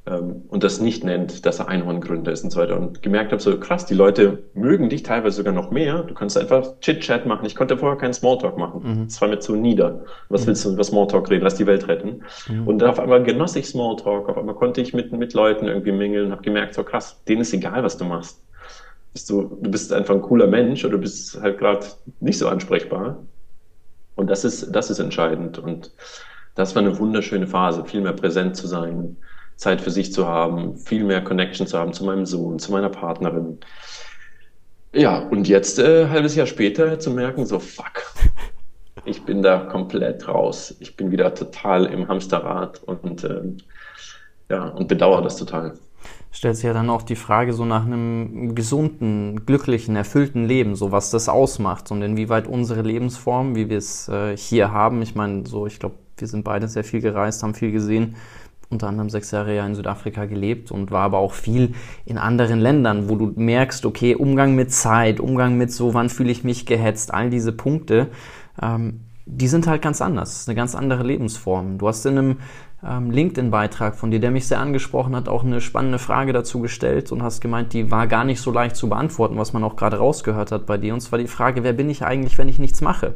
[0.06, 2.80] und das nicht nennt, dass er Einhorngründer ist und so weiter.
[2.80, 6.04] Und gemerkt habe, so krass, die Leute mögen dich teilweise sogar noch mehr.
[6.04, 7.48] Du kannst einfach Chit-Chat machen.
[7.48, 8.82] Ich konnte vorher keinen Smalltalk machen.
[8.84, 9.06] Mhm.
[9.08, 10.06] Das war mir zu nieder.
[10.30, 10.48] Was mhm.
[10.48, 11.44] willst du über Smalltalk reden?
[11.44, 12.22] Lass die Welt retten.
[12.48, 12.68] Mhm.
[12.68, 14.30] Und auf einmal genoss ich Smalltalk.
[14.30, 17.54] Auf einmal konnte ich mit, mit Leuten irgendwie mingeln, habe gemerkt, so krass, denen ist
[17.54, 18.44] egal, was du machst.
[19.12, 21.84] Bist du, du bist einfach ein cooler Mensch oder du bist halt gerade
[22.20, 23.24] nicht so ansprechbar.
[24.14, 25.58] Und das ist, das ist entscheidend.
[25.58, 25.92] Und
[26.54, 29.18] das war eine wunderschöne Phase, viel mehr präsent zu sein,
[29.56, 32.90] Zeit für sich zu haben, viel mehr Connection zu haben zu meinem Sohn, zu meiner
[32.90, 33.60] Partnerin.
[34.94, 38.04] Ja, und jetzt, äh, halbes Jahr später, zu merken, so, fuck,
[39.06, 40.76] ich bin da komplett raus.
[40.80, 43.42] Ich bin wieder total im Hamsterrad und, äh,
[44.50, 45.74] ja, und bedauere das total.
[46.32, 50.92] Stellt sich ja dann auch die Frage so nach einem gesunden, glücklichen, erfüllten Leben, so
[50.92, 55.46] was das ausmacht und inwieweit unsere Lebensform, wie wir es äh, hier haben, ich meine,
[55.46, 58.16] so, ich glaube, wir sind beide sehr viel gereist, haben viel gesehen,
[58.70, 61.74] unter anderem sechs Jahre ja in Südafrika gelebt und war aber auch viel
[62.06, 66.32] in anderen Ländern, wo du merkst, okay, Umgang mit Zeit, Umgang mit so, wann fühle
[66.32, 68.08] ich mich gehetzt, all diese Punkte,
[68.62, 70.48] ähm, die sind halt ganz anders.
[70.48, 71.78] Eine ganz andere Lebensform.
[71.80, 72.38] Du hast in einem
[72.86, 77.12] ähm, LinkedIn-Beitrag von dir, der mich sehr angesprochen hat, auch eine spannende Frage dazu gestellt
[77.12, 79.98] und hast gemeint, die war gar nicht so leicht zu beantworten, was man auch gerade
[79.98, 80.94] rausgehört hat bei dir.
[80.94, 83.16] Und zwar die Frage, wer bin ich eigentlich, wenn ich nichts mache?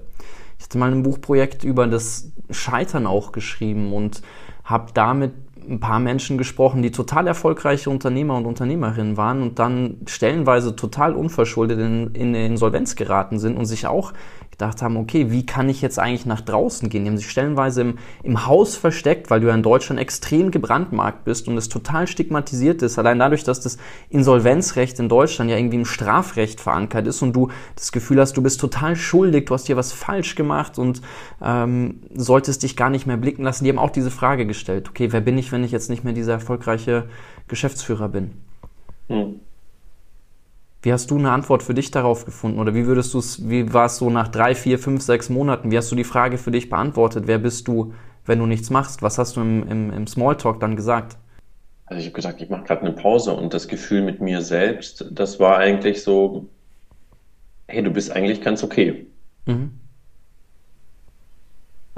[0.57, 4.21] Ich hatte mal ein Buchprojekt über das Scheitern auch geschrieben und
[4.69, 5.33] habe damit
[5.69, 11.13] ein paar Menschen gesprochen, die total erfolgreiche Unternehmer und Unternehmerinnen waren und dann stellenweise total
[11.13, 14.13] unverschuldet in, in Insolvenz geraten sind und sich auch
[14.59, 17.05] gedacht haben, okay, wie kann ich jetzt eigentlich nach draußen gehen?
[17.05, 21.23] Die haben sich stellenweise im, im Haus versteckt, weil du ja in Deutschland extrem gebrandmarkt
[21.23, 22.99] bist und es total stigmatisiert ist.
[22.99, 23.77] Allein dadurch, dass das
[24.09, 28.41] Insolvenzrecht in Deutschland ja irgendwie im Strafrecht verankert ist und du das Gefühl hast, du
[28.41, 31.01] bist total schuldig, du hast hier was falsch gemacht und
[31.41, 33.63] ähm, solltest dich gar nicht mehr blicken lassen.
[33.63, 36.13] Die haben auch diese Frage gestellt, okay, wer bin ich, wenn ich jetzt nicht mehr
[36.13, 37.05] dieser erfolgreiche
[37.47, 38.31] Geschäftsführer bin?
[39.07, 39.39] Hm.
[40.81, 42.59] Wie hast du eine Antwort für dich darauf gefunden?
[42.59, 45.71] Oder wie würdest du es, wie war es so nach drei, vier, fünf, sechs Monaten?
[45.71, 47.25] Wie hast du die Frage für dich beantwortet?
[47.27, 47.93] Wer bist du,
[48.25, 49.01] wenn du nichts machst?
[49.01, 51.17] Was hast du im, im, im Smalltalk dann gesagt?
[51.85, 55.05] Also ich habe gesagt, ich mache gerade eine Pause und das Gefühl mit mir selbst,
[55.11, 56.47] das war eigentlich so,
[57.67, 59.07] hey, du bist eigentlich ganz okay.
[59.47, 59.71] Mhm.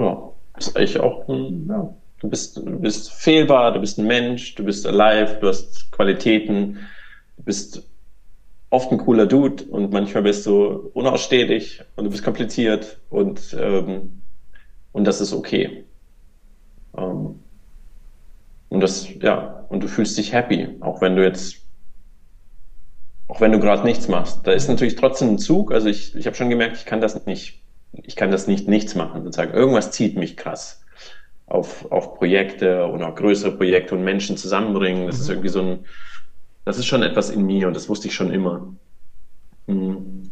[0.00, 4.64] Ja, ist eigentlich auch, ja, du bist, du bist fehlbar, du bist ein Mensch, du
[4.64, 6.78] bist alive, du hast Qualitäten,
[7.36, 7.86] du bist
[8.72, 14.22] oft ein cooler Dude und manchmal bist du unausstehlich und du bist kompliziert und, ähm,
[14.92, 15.84] und das ist okay.
[16.96, 17.38] Ähm,
[18.70, 21.56] und das, ja, und du fühlst dich happy, auch wenn du jetzt,
[23.28, 24.46] auch wenn du gerade nichts machst.
[24.46, 25.70] Da ist natürlich trotzdem ein Zug.
[25.70, 27.60] Also ich, ich habe schon gemerkt, ich kann das nicht,
[27.92, 29.22] ich kann das nicht nichts machen.
[29.22, 30.82] Sozusagen irgendwas zieht mich krass
[31.44, 35.06] auf, auf Projekte oder größere Projekte und Menschen zusammenbringen.
[35.06, 35.22] Das mhm.
[35.22, 35.84] ist irgendwie so ein,
[36.64, 38.72] das ist schon etwas in mir und das wusste ich schon immer.
[39.66, 40.30] Mhm.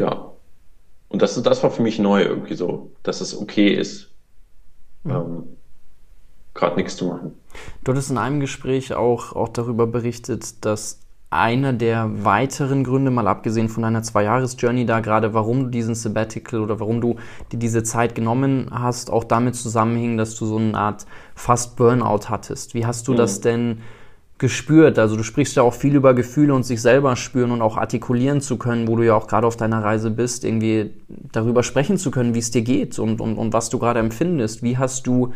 [0.00, 0.32] Ja.
[1.08, 4.10] Und das, das war für mich neu irgendwie so, dass es okay ist,
[5.04, 5.10] mhm.
[5.10, 5.44] ähm,
[6.54, 7.32] gerade nichts zu machen.
[7.84, 13.26] Du hattest in einem Gespräch auch, auch darüber berichtet, dass einer der weiteren Gründe, mal
[13.26, 17.16] abgesehen von deiner Zwei-Jahres-Journey da gerade, warum du diesen Sabbatical oder warum du
[17.50, 21.04] dir diese Zeit genommen hast, auch damit zusammenhing, dass du so eine Art
[21.34, 22.74] fast Burnout hattest.
[22.74, 23.16] Wie hast du mhm.
[23.16, 23.82] das denn
[24.38, 24.98] gespürt?
[24.98, 28.40] Also du sprichst ja auch viel über Gefühle und sich selber spüren und auch artikulieren
[28.40, 32.10] zu können, wo du ja auch gerade auf deiner Reise bist, irgendwie darüber sprechen zu
[32.10, 34.62] können, wie es dir geht und, und, und was du gerade empfindest.
[34.62, 35.32] Wie hast du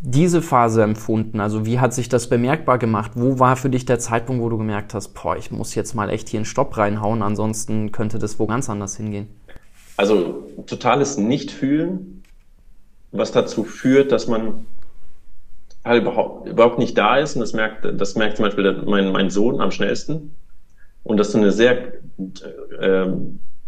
[0.00, 1.40] diese Phase empfunden?
[1.40, 3.12] Also wie hat sich das bemerkbar gemacht?
[3.14, 6.08] Wo war für dich der Zeitpunkt, wo du gemerkt hast, boah, ich muss jetzt mal
[6.08, 9.28] echt hier einen Stopp reinhauen, ansonsten könnte das wo ganz anders hingehen?
[9.96, 12.22] Also totales Nicht-Fühlen,
[13.12, 14.64] was dazu führt, dass man
[15.84, 17.36] halt überhaupt nicht da ist.
[17.36, 20.34] Und das merkt, das merkt zum Beispiel mein, mein Sohn am schnellsten.
[21.02, 21.94] Und dass du eine sehr,
[22.78, 23.06] äh,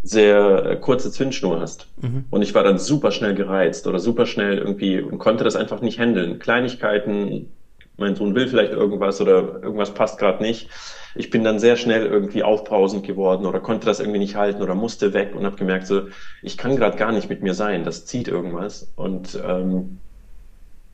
[0.03, 1.87] sehr kurze Zündschnur hast.
[2.01, 2.25] Mhm.
[2.29, 5.81] Und ich war dann super schnell gereizt oder super schnell irgendwie und konnte das einfach
[5.81, 6.39] nicht handeln.
[6.39, 7.49] Kleinigkeiten,
[7.97, 10.69] mein Sohn will vielleicht irgendwas oder irgendwas passt gerade nicht.
[11.15, 14.75] Ich bin dann sehr schnell irgendwie aufbrausend geworden oder konnte das irgendwie nicht halten oder
[14.75, 16.07] musste weg und habe gemerkt, so,
[16.41, 18.91] ich kann gerade gar nicht mit mir sein, das zieht irgendwas.
[18.95, 19.99] Und ähm,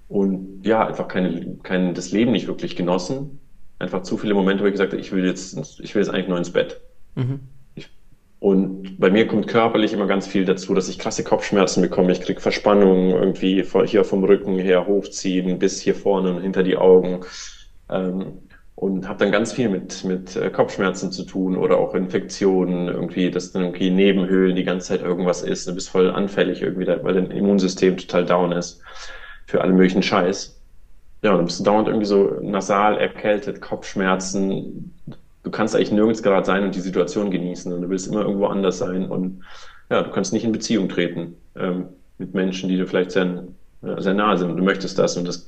[0.10, 3.40] und ja, einfach keine, kein, das Leben nicht wirklich genossen.
[3.78, 6.28] Einfach zu viele Momente, wo ich gesagt habe, ich will jetzt, ich will jetzt eigentlich
[6.28, 6.82] nur ins Bett.
[7.16, 7.42] Mhm.
[7.76, 7.90] Ich,
[8.40, 12.12] und bei mir kommt körperlich immer ganz viel dazu, dass ich krasse Kopfschmerzen bekomme.
[12.12, 16.76] Ich kriege Verspannungen irgendwie hier vom Rücken her hochziehen bis hier vorne und hinter die
[16.76, 17.22] Augen.
[17.90, 18.40] Ähm,
[18.74, 23.30] und habe dann ganz viel mit, mit äh, Kopfschmerzen zu tun oder auch Infektionen, irgendwie,
[23.30, 25.68] dass dann irgendwie Nebenhöhlen die ganze Zeit irgendwas ist.
[25.68, 28.82] Du bist voll anfällig irgendwie, weil dein Immunsystem total down ist
[29.50, 30.56] für alle möglichen Scheiß.
[31.24, 34.94] Ja, dann bist du dauernd irgendwie so nasal, erkältet, Kopfschmerzen.
[35.44, 38.46] Du kannst eigentlich nirgends gerade sein und die Situation genießen und du willst immer irgendwo
[38.46, 39.42] anders sein und
[39.90, 41.86] ja, du kannst nicht in Beziehung treten ähm,
[42.20, 43.44] mit Menschen, die dir vielleicht sehr,
[43.98, 45.48] sehr nahe sind du möchtest das und das,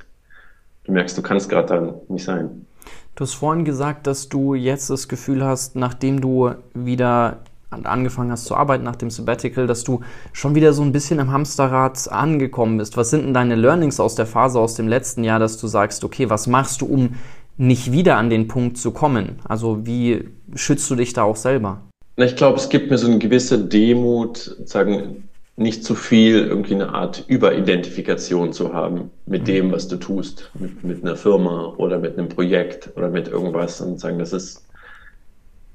[0.84, 2.66] du merkst, du kannst gerade da nicht sein.
[3.14, 7.38] Du hast vorhin gesagt, dass du jetzt das Gefühl hast, nachdem du wieder
[7.72, 10.00] angefangen hast zu arbeiten nach dem Sabbatical, dass du
[10.32, 12.96] schon wieder so ein bisschen im Hamsterrad angekommen bist.
[12.96, 16.04] Was sind denn deine Learnings aus der Phase aus dem letzten Jahr, dass du sagst,
[16.04, 17.14] okay, was machst du, um
[17.56, 19.36] nicht wieder an den Punkt zu kommen?
[19.44, 21.82] Also wie schützt du dich da auch selber?
[22.16, 26.94] Ich glaube, es gibt mir so eine gewisse Demut, sagen, nicht zu viel irgendwie eine
[26.94, 29.46] Art Überidentifikation zu haben mit mhm.
[29.46, 33.80] dem, was du tust, mit, mit einer Firma oder mit einem Projekt oder mit irgendwas
[33.80, 34.62] und sagen, das ist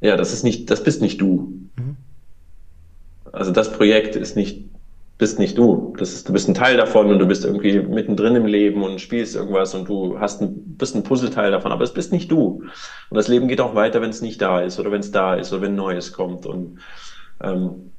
[0.01, 1.53] ja, das ist nicht, das bist nicht du.
[3.33, 4.65] Also das Projekt ist nicht,
[5.17, 5.93] bist nicht du.
[5.97, 9.01] Das ist, du bist ein Teil davon und du bist irgendwie mittendrin im Leben und
[9.01, 12.63] spielst irgendwas und du hast ein, bist ein Puzzleteil davon, aber es bist nicht du.
[13.09, 15.35] Und das Leben geht auch weiter, wenn es nicht da ist oder wenn es da
[15.35, 16.79] ist oder wenn Neues kommt und
[17.43, 17.91] ähm,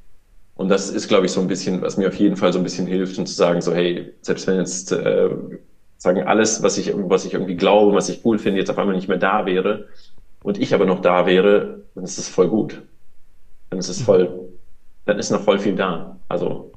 [0.54, 2.64] und das ist, glaube ich, so ein bisschen, was mir auf jeden Fall so ein
[2.64, 5.30] bisschen hilft, und zu sagen, so, hey, selbst wenn jetzt äh,
[5.98, 8.96] sagen alles, was ich, was ich irgendwie glaube, was ich cool finde, jetzt auf einmal
[8.96, 9.86] nicht mehr da wäre,
[10.42, 12.82] und ich aber noch da wäre, dann ist es voll gut.
[13.70, 14.47] Dann ist es voll,
[15.08, 16.18] dann ist noch voll viel da.
[16.28, 16.70] Also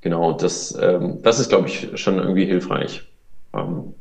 [0.00, 3.02] genau, das, ähm, das ist, glaube ich, schon irgendwie hilfreich.
[3.52, 3.94] Ähm,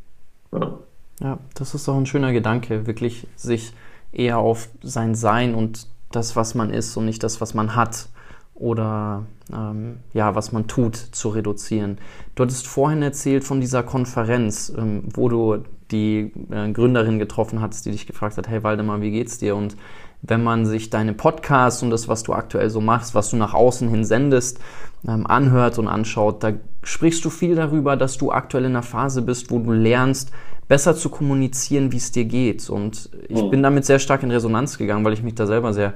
[0.52, 0.80] ja.
[1.20, 3.74] ja, das ist auch ein schöner Gedanke, wirklich sich
[4.12, 8.10] eher auf sein Sein und das, was man ist und nicht das, was man hat
[8.54, 11.98] oder ähm, ja, was man tut, zu reduzieren.
[12.36, 17.88] Du hattest vorhin erzählt von dieser Konferenz, ähm, wo du die äh, Gründerin getroffen hattest,
[17.88, 19.56] die dich gefragt hat, hey Waldemar, wie geht's dir?
[19.56, 19.76] Und
[20.22, 23.54] wenn man sich deine Podcasts und das, was du aktuell so machst, was du nach
[23.54, 24.60] außen hin sendest,
[25.08, 26.54] ähm, anhört und anschaut, da
[26.84, 30.32] sprichst du viel darüber, dass du aktuell in einer Phase bist, wo du lernst,
[30.68, 32.70] besser zu kommunizieren, wie es dir geht.
[32.70, 33.50] Und ich mhm.
[33.50, 35.96] bin damit sehr stark in Resonanz gegangen, weil ich mich da selber sehr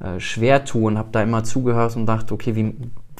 [0.00, 2.74] äh, schwer tue und habe da immer zugehört und dachte, okay, wie,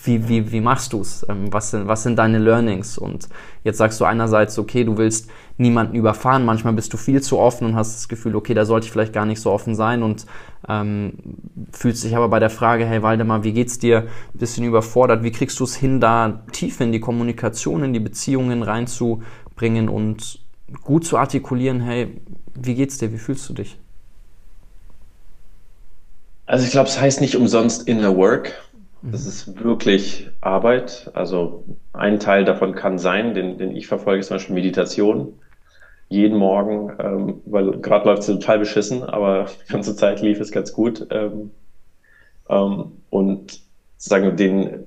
[0.05, 1.27] wie, wie, wie machst du es?
[1.29, 2.99] Ähm, was, sind, was sind deine Learnings?
[2.99, 3.29] Und
[3.63, 7.67] jetzt sagst du einerseits, okay, du willst niemanden überfahren, manchmal bist du viel zu offen
[7.67, 10.27] und hast das Gefühl, okay, da sollte ich vielleicht gar nicht so offen sein und
[10.69, 11.15] ähm,
[11.73, 14.01] fühlst dich aber bei der Frage, hey Waldemar, wie geht's dir,
[14.35, 18.01] ein bisschen überfordert, wie kriegst du es hin, da tief in die Kommunikation, in die
[18.01, 20.41] Beziehungen reinzubringen und
[20.83, 22.21] gut zu artikulieren, hey,
[22.55, 23.79] wie geht's dir, wie fühlst du dich?
[26.47, 28.53] Also ich glaube, es heißt nicht umsonst Inner Work.
[29.11, 29.29] Das mhm.
[29.29, 31.11] ist wirklich Arbeit.
[31.15, 35.39] Also ein Teil davon kann sein, den, den ich verfolge, ist zum Beispiel Meditation.
[36.09, 40.53] Jeden Morgen, ähm, weil gerade läuft es total beschissen, aber die ganze Zeit lief es
[40.53, 41.07] ganz gut.
[41.11, 41.51] Ähm,
[42.49, 43.61] ähm, und
[43.97, 44.87] sagen den,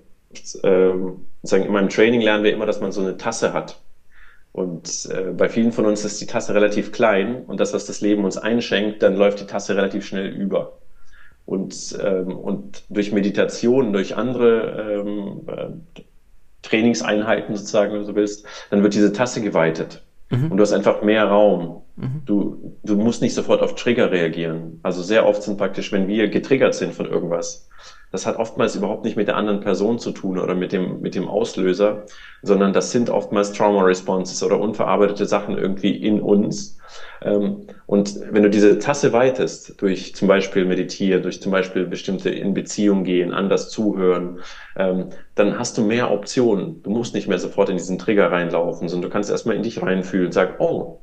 [0.64, 3.82] ähm, sagen in meinem Training lernen wir immer, dass man so eine Tasse hat.
[4.52, 8.02] Und äh, bei vielen von uns ist die Tasse relativ klein und das, was das
[8.02, 10.77] Leben uns einschenkt, dann läuft die Tasse relativ schnell über.
[11.48, 15.70] Und, ähm, und durch Meditation, durch andere ähm, äh,
[16.62, 20.04] Trainingseinheiten sozusagen, wenn du so willst, dann wird diese Tasse geweitet.
[20.30, 20.52] Mhm.
[20.52, 21.84] Und du hast einfach mehr Raum.
[21.96, 22.22] Mhm.
[22.26, 24.82] Du, du musst nicht sofort auf Trigger reagieren.
[24.84, 27.67] Also sehr oft sind praktisch, wenn wir getriggert sind von irgendwas,
[28.12, 31.16] das hat oftmals überhaupt nicht mit der anderen Person zu tun oder mit dem, mit
[31.16, 32.06] dem Auslöser,
[32.42, 36.78] sondern das sind oftmals Trauma Responses oder unverarbeitete Sachen irgendwie in uns.
[37.22, 42.30] Ähm, und wenn du diese Tasse weitest, durch zum Beispiel meditieren, durch zum Beispiel bestimmte
[42.30, 44.40] in Beziehung gehen, anders zuhören,
[44.78, 46.82] ähm, dann hast du mehr Optionen.
[46.84, 49.82] Du musst nicht mehr sofort in diesen Trigger reinlaufen, sondern du kannst erstmal in dich
[49.82, 51.02] reinfühlen und sagen, oh,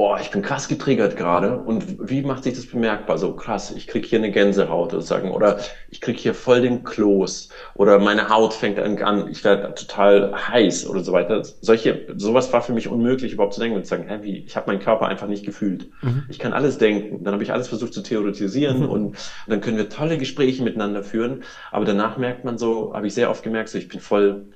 [0.00, 3.18] oh, ich bin krass getriggert gerade und wie macht sich das bemerkbar?
[3.18, 5.58] So krass, ich krieg hier eine Gänsehaut sozusagen oder
[5.88, 10.86] ich krieg hier voll den Kloß oder meine Haut fängt an, ich werde total heiß
[10.86, 11.42] oder so weiter.
[11.60, 14.54] Solche, sowas war für mich unmöglich überhaupt zu denken und zu sagen, hä, wie, ich
[14.54, 15.88] habe meinen Körper einfach nicht gefühlt.
[16.00, 16.26] Mhm.
[16.28, 17.24] Ich kann alles denken.
[17.24, 18.88] Dann habe ich alles versucht zu theoretisieren mhm.
[18.88, 19.16] und, und
[19.48, 23.30] dann können wir tolle Gespräche miteinander führen, aber danach merkt man so, habe ich sehr
[23.30, 24.46] oft gemerkt, so ich bin voll,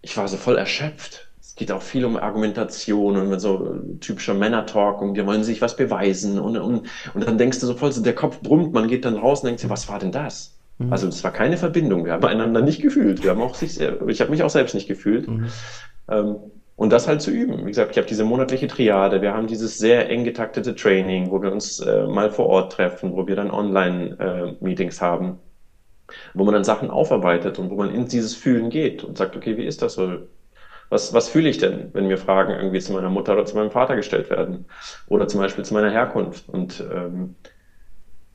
[0.00, 1.25] ich war so voll erschöpft
[1.56, 6.38] geht auch viel um Argumentation und so typischer Männer-Talk und die wollen sich was beweisen
[6.38, 9.16] und, und, und dann denkst du so voll, so der Kopf brummt, man geht dann
[9.16, 10.54] raus und denkt sich, was war denn das?
[10.78, 10.92] Mhm.
[10.92, 14.20] Also es war keine Verbindung, wir haben einander nicht gefühlt, wir haben auch sich, ich
[14.20, 15.26] habe mich auch selbst nicht gefühlt.
[15.26, 15.48] Mhm.
[16.08, 16.36] Ähm,
[16.76, 17.64] und das halt zu üben.
[17.64, 21.40] Wie gesagt, ich habe diese monatliche Triade, wir haben dieses sehr eng getaktete Training, wo
[21.40, 25.38] wir uns äh, mal vor Ort treffen, wo wir dann Online-Meetings äh, haben,
[26.34, 29.56] wo man dann Sachen aufarbeitet und wo man in dieses Fühlen geht und sagt, okay,
[29.56, 30.28] wie ist das so?
[30.88, 33.70] Was, was fühle ich denn, wenn mir Fragen irgendwie zu meiner Mutter oder zu meinem
[33.70, 34.66] Vater gestellt werden?
[35.08, 36.48] Oder zum Beispiel zu meiner Herkunft?
[36.48, 37.34] Und, ähm,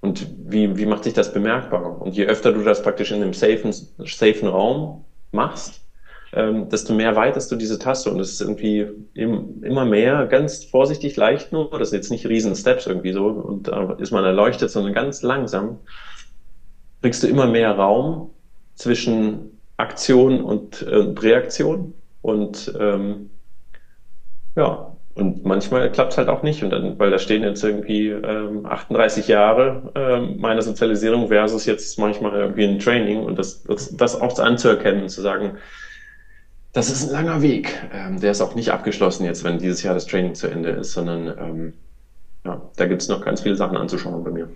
[0.01, 2.01] und wie, wie macht sich das bemerkbar?
[2.01, 5.81] Und je öfter du das praktisch in einem safen, safen Raum machst,
[6.33, 8.09] ähm, desto mehr weitest du diese Taste.
[8.11, 11.69] Und es ist irgendwie im, immer mehr, ganz vorsichtig, leicht nur.
[11.77, 15.21] Das sind jetzt nicht riesen Steps irgendwie so und da ist man erleuchtet, sondern ganz
[15.21, 15.79] langsam
[17.01, 18.31] kriegst du immer mehr Raum
[18.75, 23.29] zwischen Aktion und äh, Reaktion und ähm,
[24.55, 26.63] ja, und manchmal klappt es halt auch nicht.
[26.63, 31.99] Und dann, weil da stehen jetzt irgendwie ähm, 38 Jahre ähm, meiner Sozialisierung versus jetzt
[31.99, 35.57] manchmal irgendwie ein Training und das, das, das auch anzuerkennen und zu sagen,
[36.73, 37.89] das ist ein langer Weg.
[37.93, 40.93] Ähm, der ist auch nicht abgeschlossen jetzt, wenn dieses Jahr das Training zu Ende ist,
[40.93, 41.73] sondern ähm,
[42.45, 44.49] ja, da gibt es noch ganz viele Sachen anzuschauen bei mir.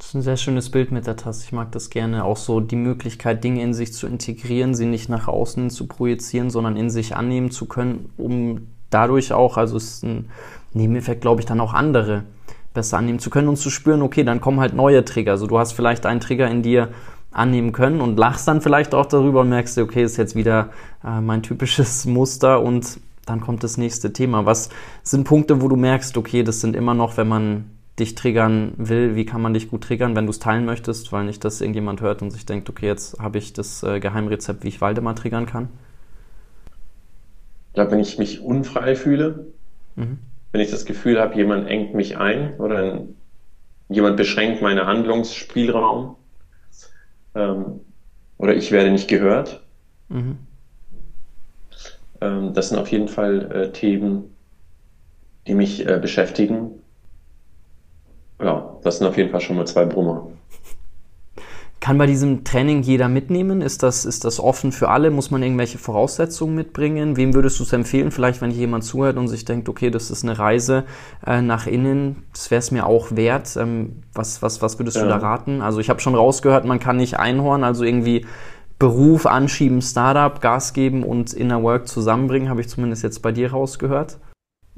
[0.00, 1.44] Das ist ein sehr schönes Bild mit der Tasse.
[1.44, 2.24] Ich mag das gerne.
[2.24, 6.48] Auch so die Möglichkeit, Dinge in sich zu integrieren, sie nicht nach außen zu projizieren,
[6.48, 10.30] sondern in sich annehmen zu können, um dadurch auch, also es ist ein
[10.72, 12.22] Nebeneffekt, glaube ich, dann auch andere
[12.72, 15.32] besser annehmen zu können und zu spüren, okay, dann kommen halt neue Trigger.
[15.32, 16.88] Also du hast vielleicht einen Trigger in dir
[17.30, 20.70] annehmen können und lachst dann vielleicht auch darüber und merkst, okay, ist jetzt wieder
[21.04, 24.46] äh, mein typisches Muster und dann kommt das nächste Thema.
[24.46, 24.70] Was
[25.02, 27.64] sind Punkte, wo du merkst, okay, das sind immer noch, wenn man
[28.00, 31.24] dich triggern will, wie kann man dich gut triggern, wenn du es teilen möchtest, weil
[31.24, 34.68] nicht, dass irgendjemand hört und sich denkt, okay, jetzt habe ich das äh, Geheimrezept, wie
[34.68, 35.68] ich Waldemar triggern kann?
[37.68, 39.46] Ich glaube, wenn ich mich unfrei fühle,
[39.94, 40.18] mhm.
[40.50, 43.04] wenn ich das Gefühl habe, jemand engt mich ein oder
[43.88, 46.16] jemand beschränkt meinen Handlungsspielraum
[47.34, 47.80] ähm,
[48.38, 49.62] oder ich werde nicht gehört,
[50.08, 50.38] mhm.
[52.20, 54.34] ähm, das sind auf jeden Fall äh, Themen,
[55.46, 56.79] die mich äh, beschäftigen
[58.42, 60.28] ja, das sind auf jeden Fall schon mal zwei Brummer.
[61.80, 63.62] Kann bei diesem Training jeder mitnehmen?
[63.62, 65.10] Ist das, ist das offen für alle?
[65.10, 67.16] Muss man irgendwelche Voraussetzungen mitbringen?
[67.16, 68.10] Wem würdest du es empfehlen?
[68.10, 70.84] Vielleicht, wenn jemand zuhört und sich denkt, okay, das ist eine Reise
[71.26, 73.56] äh, nach innen, das wäre es mir auch wert.
[73.56, 75.04] Ähm, was, was, was würdest ja.
[75.04, 75.62] du da raten?
[75.62, 78.26] Also ich habe schon rausgehört, man kann nicht einhorn, also irgendwie
[78.78, 83.52] Beruf anschieben, Startup, Gas geben und Inner Work zusammenbringen, habe ich zumindest jetzt bei dir
[83.52, 84.18] rausgehört.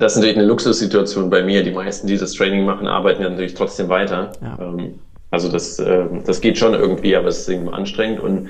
[0.03, 1.63] Das ist natürlich eine Luxussituation bei mir.
[1.63, 4.33] Die meisten, die das Training machen, arbeiten ja natürlich trotzdem weiter.
[4.43, 4.59] Ja.
[4.61, 4.99] Ähm,
[5.31, 8.19] also das, äh, das geht schon irgendwie, aber es ist irgendwie anstrengend.
[8.19, 8.49] Und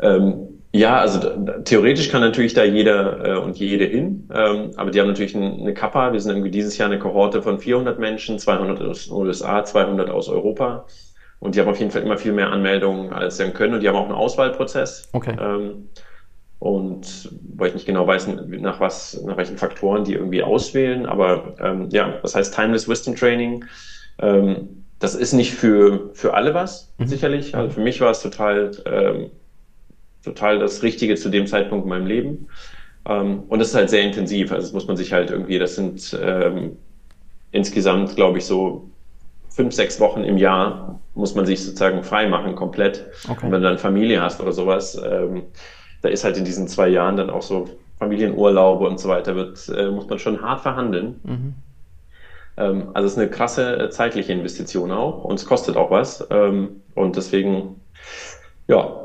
[0.00, 1.20] ähm, ja, also
[1.64, 5.60] theoretisch kann natürlich da jeder äh, und jede hin, ähm, aber die haben natürlich ein,
[5.60, 6.14] eine Kappa.
[6.14, 10.08] Wir sind irgendwie dieses Jahr eine Kohorte von 400 Menschen, 200 aus den USA, 200
[10.08, 10.86] aus Europa.
[11.40, 13.74] Und die haben auf jeden Fall immer viel mehr Anmeldungen, als sie können.
[13.74, 15.10] Und die haben auch einen Auswahlprozess.
[15.12, 15.36] Okay.
[15.38, 15.88] Ähm,
[16.60, 21.06] und weil ich nicht genau weiß, nach was, nach welchen Faktoren die irgendwie auswählen.
[21.06, 23.64] Aber ähm, ja, das heißt Timeless Wisdom Training.
[24.18, 27.06] Ähm, das ist nicht für, für alle was, mhm.
[27.06, 27.54] sicherlich.
[27.54, 29.30] Also für mich war es total, ähm,
[30.22, 32.48] total das Richtige zu dem Zeitpunkt in meinem Leben.
[33.08, 34.52] Ähm, und es ist halt sehr intensiv.
[34.52, 36.76] Also das muss man sich halt irgendwie, das sind ähm,
[37.52, 38.90] insgesamt, glaube ich, so
[39.48, 43.06] fünf, sechs Wochen im Jahr muss man sich sozusagen frei machen, komplett.
[43.30, 43.46] Okay.
[43.46, 45.44] Und wenn du dann Familie hast oder sowas, ähm,
[46.02, 49.68] da ist halt in diesen zwei Jahren dann auch so Familienurlaube und so weiter, wird,
[49.68, 51.20] äh, muss man schon hart verhandeln.
[51.22, 51.54] Mhm.
[52.56, 56.26] Ähm, also es ist eine krasse äh, zeitliche Investition auch und es kostet auch was.
[56.30, 57.80] Ähm, und deswegen,
[58.68, 58.96] ja,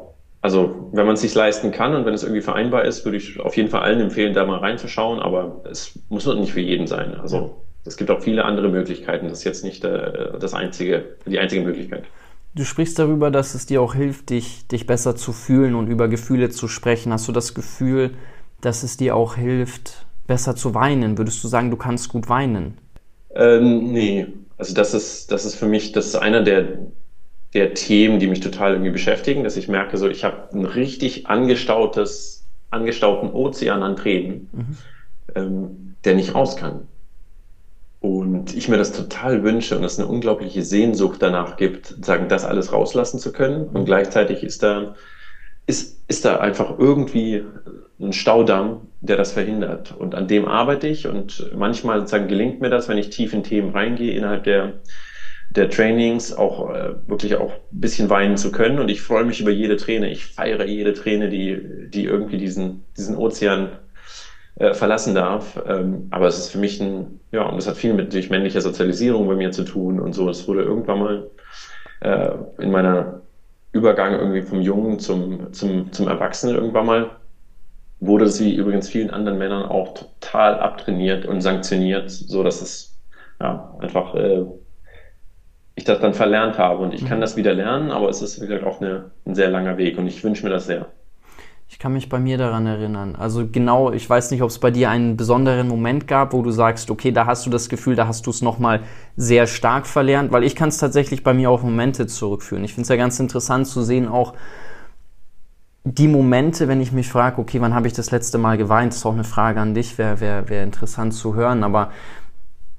[0.41, 3.39] also wenn man es sich leisten kann und wenn es irgendwie vereinbar ist, würde ich
[3.39, 7.15] auf jeden Fall allen empfehlen, da mal reinzuschauen, aber es muss nicht für jeden sein.
[7.15, 9.27] Also es gibt auch viele andere Möglichkeiten.
[9.27, 12.03] Das ist jetzt nicht äh, das einzige, die einzige Möglichkeit.
[12.55, 16.07] Du sprichst darüber, dass es dir auch hilft, dich, dich besser zu fühlen und über
[16.07, 17.11] Gefühle zu sprechen.
[17.11, 18.11] Hast du das Gefühl,
[18.61, 21.17] dass es dir auch hilft, besser zu weinen?
[21.17, 22.77] Würdest du sagen, du kannst gut weinen?
[23.35, 24.27] Ähm, nee,
[24.57, 26.77] also das ist, das ist für mich, das ist einer der,
[27.53, 31.27] der Themen, die mich total irgendwie beschäftigen, dass ich merke, so ich habe ein richtig
[31.27, 34.77] angestautes, angestauten Ozean an Tränen, mhm.
[35.35, 36.87] ähm, der nicht raus kann.
[38.05, 42.45] Und ich mir das total wünsche und es eine unglaubliche Sehnsucht danach gibt, sagen, das
[42.45, 43.67] alles rauslassen zu können.
[43.69, 44.93] Und gleichzeitig ist da,
[45.65, 47.43] ist, ist da einfach irgendwie
[47.99, 49.91] ein Staudamm, der das verhindert.
[49.91, 53.41] Und an dem arbeite ich und manchmal sozusagen gelingt mir das, wenn ich tief in
[53.41, 54.81] Themen reingehe, innerhalb der,
[55.49, 58.77] der Trainings auch äh, wirklich auch ein bisschen weinen zu können.
[58.77, 60.11] Und ich freue mich über jede Träne.
[60.11, 63.79] Ich feiere jede Träne, die, die irgendwie diesen, diesen Ozean
[64.57, 65.61] äh, verlassen darf.
[65.67, 68.61] Ähm, aber es ist für mich ein, ja, und das hat viel mit durch männlicher
[68.61, 70.29] Sozialisierung bei mir zu tun und so.
[70.29, 71.29] Es wurde irgendwann mal
[72.01, 73.21] äh, in meiner
[73.71, 77.09] Übergang irgendwie vom Jungen zum, zum, zum Erwachsenen irgendwann mal,
[77.99, 82.97] wurde es wie übrigens vielen anderen Männern auch total abtrainiert und sanktioniert, so dass es
[83.41, 84.45] ja, einfach äh,
[85.75, 87.21] ich das dann verlernt habe und ich kann mhm.
[87.21, 90.23] das wieder lernen, aber es ist wieder auch eine, ein sehr langer Weg und ich
[90.23, 90.87] wünsche mir das sehr.
[91.75, 93.17] Ich kann mich bei mir daran erinnern.
[93.17, 96.49] Also genau, ich weiß nicht, ob es bei dir einen besonderen Moment gab, wo du
[96.49, 98.83] sagst, okay, da hast du das Gefühl, da hast du es nochmal
[99.17, 102.63] sehr stark verlernt, weil ich kann es tatsächlich bei mir auf Momente zurückführen.
[102.63, 104.35] Ich finde es ja ganz interessant zu sehen, auch
[105.83, 108.99] die Momente, wenn ich mich frage, okay, wann habe ich das letzte Mal geweint, das
[108.99, 111.61] ist auch eine Frage an dich, wäre wär, wär interessant zu hören.
[111.65, 111.91] Aber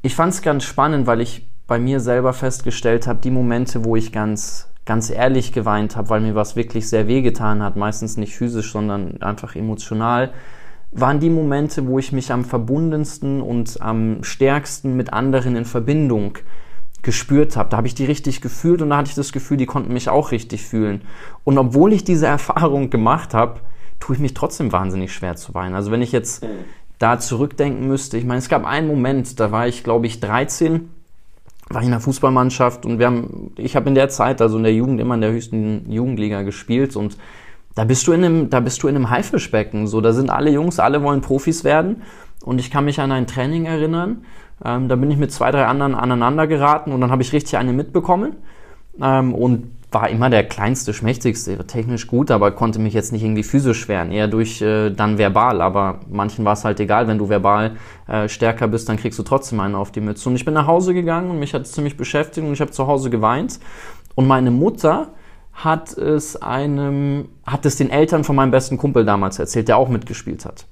[0.01, 3.94] ich fand es ganz spannend, weil ich bei mir selber festgestellt habe, die Momente, wo
[3.94, 8.34] ich ganz ganz ehrlich geweint habe, weil mir was wirklich sehr wehgetan hat, meistens nicht
[8.34, 10.32] physisch, sondern einfach emotional,
[10.93, 16.39] waren die Momente, wo ich mich am verbundensten und am stärksten mit anderen in Verbindung
[17.03, 17.68] gespürt habe.
[17.68, 20.09] Da habe ich die richtig gefühlt und da hatte ich das Gefühl, die konnten mich
[20.09, 21.03] auch richtig fühlen.
[21.45, 23.61] Und obwohl ich diese Erfahrung gemacht habe,
[23.99, 25.74] tue ich mich trotzdem wahnsinnig schwer zu weinen.
[25.74, 26.64] Also wenn ich jetzt mhm.
[26.99, 30.91] da zurückdenken müsste, ich meine, es gab einen Moment, da war ich, glaube ich, 13
[31.69, 34.62] war ich in der Fußballmannschaft und wir haben, ich habe in der Zeit, also in
[34.62, 37.17] der Jugend, immer in der höchsten Jugendliga gespielt und
[37.77, 39.87] da bist du in einem, da bist du in einem Haifischbecken.
[39.87, 42.03] So, da sind alle Jungs, alle wollen Profis werden.
[42.43, 44.25] Und ich kann mich an ein Training erinnern.
[44.64, 47.59] Ähm, da bin ich mit zwei, drei anderen aneinander geraten und dann habe ich richtig
[47.59, 48.37] eine mitbekommen.
[49.01, 53.42] Ähm, und war immer der kleinste, schmächtigste, technisch gut, aber konnte mich jetzt nicht irgendwie
[53.42, 55.62] physisch wehren, eher durch äh, dann verbal.
[55.62, 57.76] Aber manchen war es halt egal, wenn du verbal
[58.07, 60.28] äh, stärker bist, dann kriegst du trotzdem einen auf die Mütze.
[60.28, 62.72] Und ich bin nach Hause gegangen und mich hat es ziemlich beschäftigt und ich habe
[62.72, 63.59] zu Hause geweint.
[64.14, 65.09] Und meine Mutter
[65.55, 69.88] hat es einem, hat es den Eltern von meinem besten Kumpel damals erzählt, der auch
[69.88, 70.66] mitgespielt hat.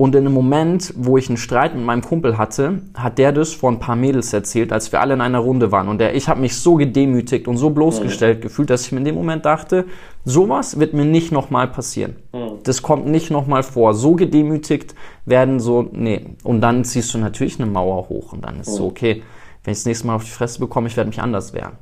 [0.00, 3.52] Und in einem Moment, wo ich einen Streit mit meinem Kumpel hatte, hat der das
[3.52, 5.88] vor ein paar Mädels erzählt, als wir alle in einer Runde waren.
[5.88, 8.40] Und der, ich habe mich so gedemütigt und so bloßgestellt mhm.
[8.40, 9.84] gefühlt, dass ich mir in dem Moment dachte,
[10.24, 12.16] sowas wird mir nicht nochmal passieren.
[12.32, 12.62] Mhm.
[12.62, 13.92] Das kommt nicht nochmal vor.
[13.92, 14.94] So gedemütigt
[15.26, 16.24] werden so, nee.
[16.44, 18.76] Und dann ziehst du natürlich eine Mauer hoch und dann ist mhm.
[18.76, 19.22] so, okay,
[19.64, 21.72] wenn ich das nächste Mal auf die Fresse bekomme, ich werde mich anders wehren.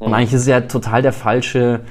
[0.00, 0.14] Und mhm.
[0.14, 1.82] eigentlich ist ja total der falsche,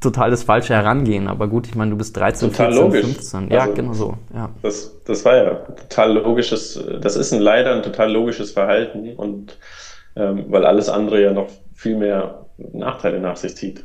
[0.00, 1.28] total das falsche Herangehen.
[1.28, 3.04] Aber gut, ich meine, du bist 13, total 14, logisch.
[3.04, 3.50] 15.
[3.50, 4.14] Ja, also, genau so.
[4.34, 4.50] Ja.
[4.62, 9.58] Das, das war ja total logisches, das ist ein leider ein total logisches Verhalten und
[10.16, 13.84] ähm, weil alles andere ja noch viel mehr Nachteile nach sich zieht.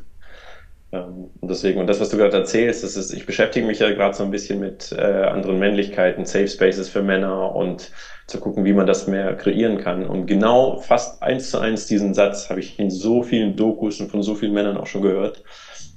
[0.91, 3.89] Ähm, und deswegen, und das, was du gerade erzählst, das ist, ich beschäftige mich ja
[3.91, 7.91] gerade so ein bisschen mit äh, anderen Männlichkeiten, Safe Spaces für Männer und
[8.27, 10.05] zu gucken, wie man das mehr kreieren kann.
[10.05, 14.11] Und genau fast eins zu eins diesen Satz habe ich in so vielen Dokus und
[14.11, 15.43] von so vielen Männern auch schon gehört,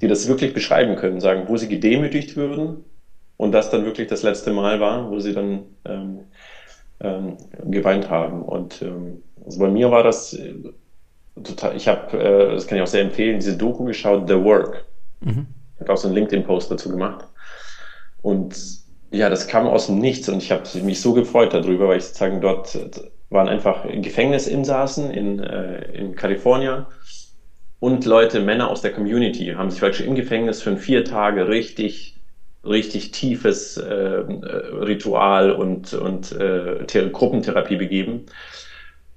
[0.00, 2.84] die das wirklich beschreiben können, sagen, wo sie gedemütigt würden
[3.36, 6.20] und das dann wirklich das letzte Mal war, wo sie dann ähm,
[7.00, 8.42] ähm, geweint haben.
[8.42, 10.54] Und ähm, also bei mir war das äh,
[11.42, 14.84] total, ich habe, äh, das kann ich auch sehr empfehlen, diese Doku geschaut, The Work.
[15.20, 15.46] Mhm.
[15.74, 17.26] Ich habe auch so einen LinkedIn-Post dazu gemacht.
[18.22, 18.54] Und
[19.10, 22.04] ja, das kam aus dem Nichts und ich habe mich so gefreut darüber, weil ich
[22.04, 22.78] sozusagen dort
[23.30, 26.86] waren einfach Gefängnisinsassen in, äh, in Kalifornien
[27.80, 32.14] und Leute, Männer aus der Community, haben sich wirklich im Gefängnis für vier Tage richtig,
[32.64, 38.26] richtig tiefes äh, Ritual und, und äh, Gruppentherapie begeben.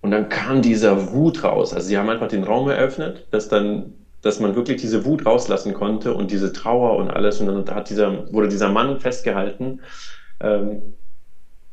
[0.01, 1.73] Und dann kam dieser Wut raus.
[1.73, 5.73] Also sie haben einfach den Raum eröffnet, dass dann dass man wirklich diese Wut rauslassen
[5.73, 7.41] konnte und diese Trauer und alles.
[7.41, 9.81] Und dann hat dieser, wurde dieser Mann festgehalten.
[10.39, 10.95] Ähm,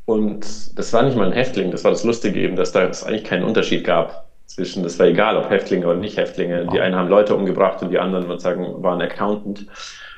[0.04, 3.04] und das war nicht mal ein Häftling, das war das Lustige eben, dass da es
[3.04, 6.66] eigentlich keinen Unterschied gab zwischen, das war egal, ob Häftlinge oder nicht Häftlinge.
[6.72, 9.66] Die einen haben Leute umgebracht und die anderen, würde sagen, waren Accountant.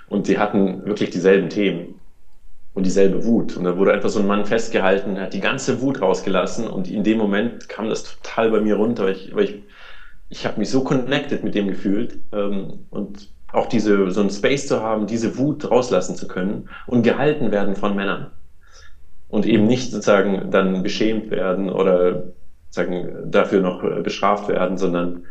[0.08, 2.00] Und sie hatten wirklich dieselben Themen
[2.74, 3.56] und dieselbe Wut.
[3.56, 7.04] Und da wurde einfach so ein Mann festgehalten, hat die ganze Wut rausgelassen und in
[7.04, 9.62] dem Moment kam das total bei mir runter, weil ich, weil ich
[10.32, 14.66] ich habe mich so connected mit dem gefühlt ähm, und auch diese, so ein Space
[14.66, 18.30] zu haben, diese Wut rauslassen zu können und gehalten werden von Männern.
[19.28, 22.32] Und eben nicht sozusagen dann beschämt werden oder
[22.72, 25.24] sagen, dafür noch äh, bestraft werden, sondern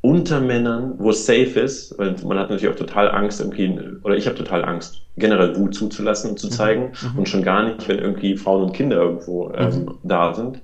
[0.00, 4.16] unter Männern, wo es safe ist, weil man hat natürlich auch total Angst, irgendwie, oder
[4.16, 6.50] ich habe total Angst, generell Wut zuzulassen und zu mhm.
[6.52, 7.18] zeigen mhm.
[7.18, 9.98] und schon gar nicht, wenn irgendwie Frauen und Kinder irgendwo ähm, mhm.
[10.04, 10.62] da sind.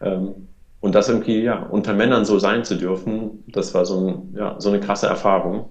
[0.00, 0.48] Ähm,
[0.80, 4.56] und das irgendwie, ja, unter Männern so sein zu dürfen, das war so, ein, ja,
[4.58, 5.70] so eine krasse Erfahrung,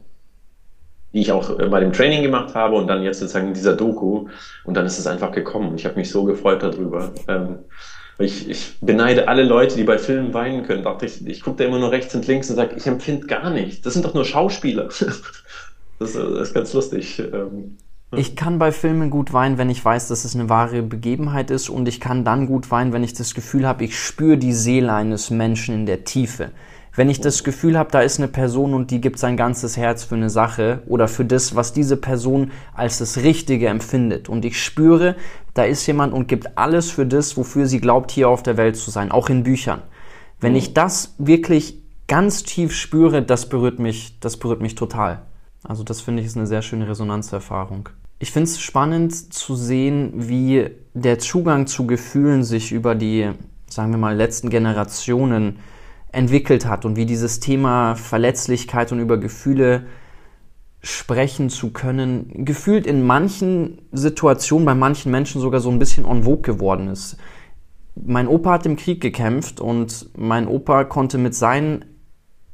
[1.14, 3.76] die ich auch äh, bei dem Training gemacht habe und dann jetzt sozusagen in dieser
[3.76, 4.28] Doku.
[4.66, 5.76] Und dann ist es einfach gekommen.
[5.76, 7.12] Ich habe mich so gefreut darüber.
[7.30, 7.60] Ähm,
[8.20, 10.84] ich, ich beneide alle Leute, die bei Filmen weinen können.
[10.84, 13.50] Dachte ich, ich gucke da immer nur rechts und links und sage, ich empfinde gar
[13.50, 13.86] nicht.
[13.86, 14.90] Das sind doch nur Schauspieler.
[16.00, 17.18] Das, das ist ganz lustig.
[17.18, 17.76] Ähm,
[18.16, 21.70] ich kann bei Filmen gut weinen, wenn ich weiß, dass es eine wahre Begebenheit ist
[21.70, 24.94] und ich kann dann gut weinen, wenn ich das Gefühl habe, ich spüre die Seele
[24.94, 26.52] eines Menschen in der Tiefe.
[26.98, 30.04] Wenn ich das Gefühl habe, da ist eine Person und die gibt sein ganzes Herz
[30.04, 34.60] für eine Sache oder für das, was diese Person als das Richtige empfindet und ich
[34.60, 35.16] spüre,
[35.54, 38.78] da ist jemand und gibt alles für das, wofür sie glaubt, hier auf der Welt
[38.78, 39.84] zu sein, auch in Büchern.
[40.40, 41.78] Wenn ich das wirklich
[42.08, 45.22] ganz tief spüre, das berührt mich, das berührt mich total.
[45.64, 47.90] Also das finde ich ist eine sehr schöne Resonanzerfahrung.
[48.18, 53.30] Ich finde es spannend zu sehen, wie der Zugang zu Gefühlen sich über die,
[53.70, 55.60] sagen wir mal, letzten Generationen
[56.18, 59.86] entwickelt hat und wie dieses Thema Verletzlichkeit und über Gefühle
[60.82, 66.24] sprechen zu können, gefühlt in manchen Situationen bei manchen Menschen sogar so ein bisschen en
[66.24, 67.18] vogue geworden ist.
[67.94, 71.86] Mein Opa hat im Krieg gekämpft und mein Opa konnte mit seinen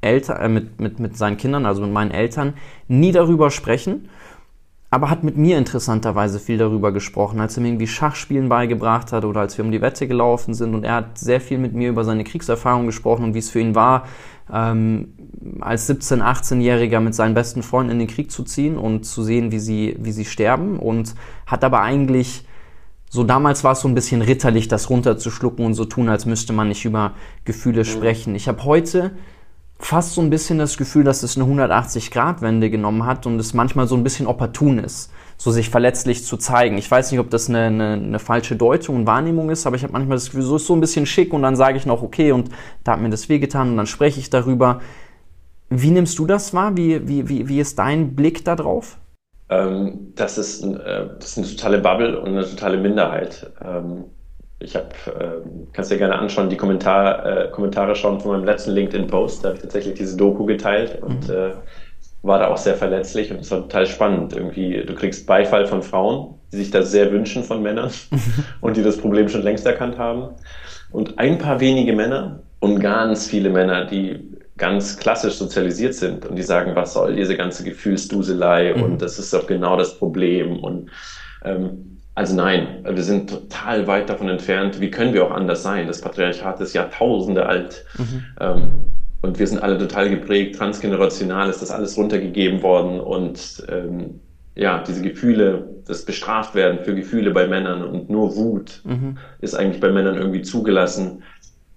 [0.01, 2.55] Eltern, äh, mit, mit, mit seinen Kindern, also mit meinen Eltern,
[2.89, 4.09] nie darüber sprechen
[4.93, 9.25] aber hat mit mir interessanterweise viel darüber gesprochen, als er mir irgendwie Schachspielen beigebracht hat
[9.25, 10.75] oder als wir um die Wette gelaufen sind.
[10.75, 13.59] Und er hat sehr viel mit mir über seine Kriegserfahrung gesprochen und wie es für
[13.59, 14.05] ihn war,
[14.53, 15.13] ähm,
[15.61, 19.51] als 17-, 18-Jähriger mit seinen besten Freunden in den Krieg zu ziehen und zu sehen,
[19.51, 20.77] wie sie, wie sie sterben.
[20.77, 21.15] Und
[21.47, 22.45] hat aber eigentlich,
[23.09, 26.53] so damals war es so ein bisschen ritterlich, das runterzuschlucken und so tun, als müsste
[26.53, 27.13] man nicht über
[27.45, 27.85] Gefühle mhm.
[27.85, 28.35] sprechen.
[28.35, 29.09] Ich habe heute
[29.85, 33.87] fast so ein bisschen das Gefühl, dass es eine 180-Grad-Wende genommen hat und es manchmal
[33.87, 36.77] so ein bisschen opportun ist, so sich verletzlich zu zeigen.
[36.77, 39.83] Ich weiß nicht, ob das eine, eine, eine falsche Deutung und Wahrnehmung ist, aber ich
[39.83, 42.01] habe manchmal das Gefühl, so ist so ein bisschen schick und dann sage ich noch,
[42.01, 42.49] okay, und
[42.83, 44.79] da hat mir das wehgetan und dann spreche ich darüber.
[45.69, 46.77] Wie nimmst du das wahr?
[46.77, 48.97] Wie, wie, wie, wie ist dein Blick darauf?
[49.49, 53.51] Ähm, das, ist, äh, das ist eine totale Bubble und eine totale Minderheit.
[53.63, 54.05] Ähm,
[54.63, 58.71] ich habe, äh, kannst dir gerne anschauen, die Kommentar, äh, Kommentare schauen von meinem letzten
[58.71, 59.43] LinkedIn-Post.
[59.43, 61.33] Da habe ich tatsächlich diese Doku geteilt und mhm.
[61.33, 61.51] äh,
[62.23, 64.33] war da auch sehr verletzlich und es war total spannend.
[64.33, 67.91] Irgendwie, du kriegst Beifall von Frauen, die sich das sehr wünschen von Männern
[68.61, 70.29] und die das Problem schon längst erkannt haben.
[70.91, 76.35] Und ein paar wenige Männer und ganz viele Männer, die ganz klassisch sozialisiert sind und
[76.35, 78.83] die sagen, was soll diese ganze Gefühlsduselei mhm.
[78.83, 80.91] und das ist doch genau das Problem und
[81.43, 84.79] ähm, also nein, wir sind total weit davon entfernt.
[84.79, 85.87] Wie können wir auch anders sein?
[85.87, 87.85] Das Patriarchat ist Jahrtausende alt.
[87.97, 88.23] Mhm.
[88.39, 88.67] Ähm,
[89.23, 92.99] und wir sind alle total geprägt, transgenerational ist das alles runtergegeben worden.
[92.99, 94.19] Und ähm,
[94.53, 99.17] ja, diese Gefühle, das bestraft werden für Gefühle bei Männern und nur Wut mhm.
[99.39, 101.23] ist eigentlich bei Männern irgendwie zugelassen.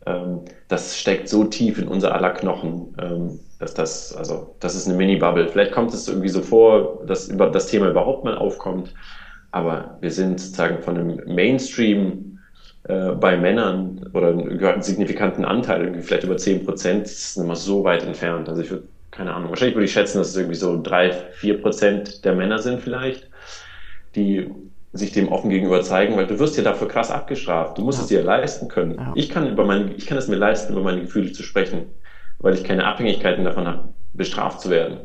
[0.04, 4.86] Ähm, das steckt so tief in unser aller Knochen, ähm, dass das, also, das ist
[4.86, 5.48] eine Mini-Bubble.
[5.48, 8.92] Vielleicht kommt es irgendwie so vor, dass über das Thema überhaupt mal aufkommt.
[9.56, 12.40] Aber wir sind sozusagen von einem Mainstream
[12.82, 17.56] äh, bei Männern oder einen signifikanten Anteil, irgendwie vielleicht über 10 Prozent, das ist immer
[17.56, 18.50] so weit entfernt.
[18.50, 21.62] Also ich würde, keine Ahnung, wahrscheinlich würde ich schätzen, dass es irgendwie so drei, vier
[21.62, 23.30] Prozent der Männer sind vielleicht,
[24.14, 24.50] die
[24.92, 27.78] sich dem offen gegenüber zeigen, weil du wirst ja dafür krass abgestraft.
[27.78, 28.02] Du musst ja.
[28.02, 28.96] es dir leisten können.
[28.96, 29.12] Ja.
[29.14, 31.86] Ich kann über meine, ich kann es mir leisten, über meine Gefühle zu sprechen,
[32.40, 34.98] weil ich keine Abhängigkeiten davon habe, bestraft zu werden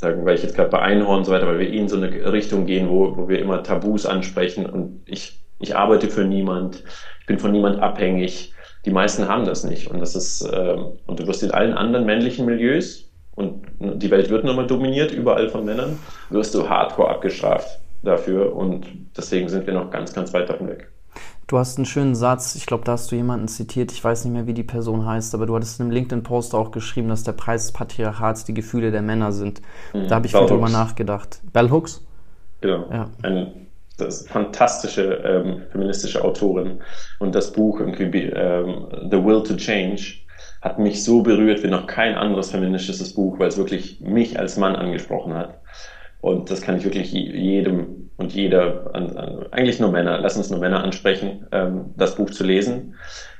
[0.00, 1.96] sagen, weil ich jetzt gerade bei Einhorn und so weiter, weil wir eh in so
[1.96, 6.82] eine Richtung gehen, wo, wo wir immer Tabus ansprechen und ich, ich arbeite für niemand,
[7.20, 8.54] ich bin von niemand abhängig.
[8.86, 10.76] Die meisten haben das nicht und das ist, äh,
[11.06, 15.50] und du wirst in allen anderen männlichen Milieus und die Welt wird nochmal dominiert, überall
[15.50, 15.98] von Männern,
[16.30, 20.90] wirst du hardcore abgestraft dafür und deswegen sind wir noch ganz, ganz weit davon weg.
[21.50, 24.32] Du hast einen schönen Satz, ich glaube, da hast du jemanden zitiert, ich weiß nicht
[24.32, 27.32] mehr, wie die Person heißt, aber du hattest in einem LinkedIn-Post auch geschrieben, dass der
[27.32, 29.60] Preis des Patriarchats die Gefühle der Männer sind.
[29.92, 30.06] Mhm.
[30.06, 31.40] Da habe ich Bell viel drüber nachgedacht.
[31.52, 32.06] Bell Hooks?
[32.60, 32.84] Genau.
[32.92, 33.10] Ja.
[33.24, 33.66] Ein,
[33.98, 36.82] das fantastische ähm, feministische Autorin.
[37.18, 40.18] Und das Buch irgendwie, ähm, The Will to Change
[40.62, 44.56] hat mich so berührt wie noch kein anderes feministisches Buch, weil es wirklich mich als
[44.56, 45.60] Mann angesprochen hat.
[46.20, 50.50] Und das kann ich wirklich jedem und jeder, an, an, eigentlich nur Männer, lass uns
[50.50, 52.94] nur Männer ansprechen, ähm, das Buch zu lesen.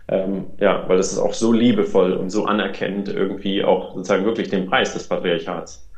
[0.09, 4.49] Ähm, ja, weil das ist auch so liebevoll und so anerkennend irgendwie auch sozusagen wirklich
[4.49, 5.89] den Preis des Patriarchats.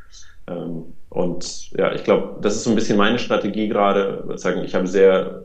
[0.49, 4.25] Ähm, und ja, ich glaube, das ist so ein bisschen meine Strategie gerade.
[4.65, 5.45] Ich habe sehr,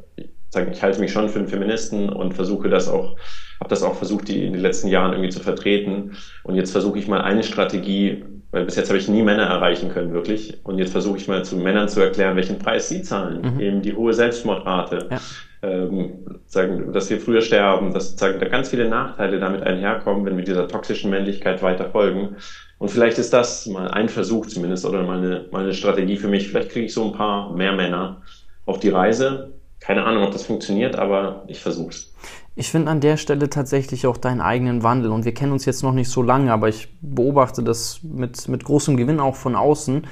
[0.50, 3.16] sagen, ich halte mich schon für einen Feministen und versuche das auch,
[3.60, 6.18] habe das auch versucht, die in den letzten Jahren irgendwie zu vertreten.
[6.44, 8.26] Und jetzt versuche ich mal eine Strategie,
[8.58, 10.58] weil bis jetzt habe ich nie Männer erreichen können, wirklich.
[10.64, 13.54] Und jetzt versuche ich mal zu Männern zu erklären, welchen Preis sie zahlen.
[13.54, 13.60] Mhm.
[13.60, 15.10] Eben die hohe Selbstmordrate.
[15.12, 15.20] Ja.
[15.62, 20.38] Ähm, sagen, dass wir früher sterben, dass sagen, da ganz viele Nachteile damit einherkommen, wenn
[20.38, 22.38] wir dieser toxischen Männlichkeit weiter folgen.
[22.80, 26.28] Und vielleicht ist das mal ein Versuch zumindest oder mal eine, mal eine Strategie für
[26.28, 26.50] mich.
[26.50, 28.24] Vielleicht kriege ich so ein paar mehr Männer
[28.66, 29.54] auf die Reise.
[29.80, 32.14] Keine Ahnung, ob das funktioniert, aber ich versuche es.
[32.60, 35.12] Ich finde an der Stelle tatsächlich auch deinen eigenen Wandel.
[35.12, 38.64] Und wir kennen uns jetzt noch nicht so lange, aber ich beobachte das mit, mit
[38.64, 40.08] großem Gewinn auch von außen.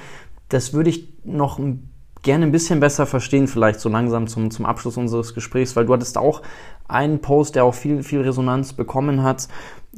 [0.48, 1.58] Das würde ich noch
[2.22, 5.92] gerne ein bisschen besser verstehen, vielleicht so langsam zum, zum Abschluss unseres Gesprächs, weil du
[5.92, 6.40] hattest auch
[6.86, 9.48] einen Post, der auch viel, viel Resonanz bekommen hat.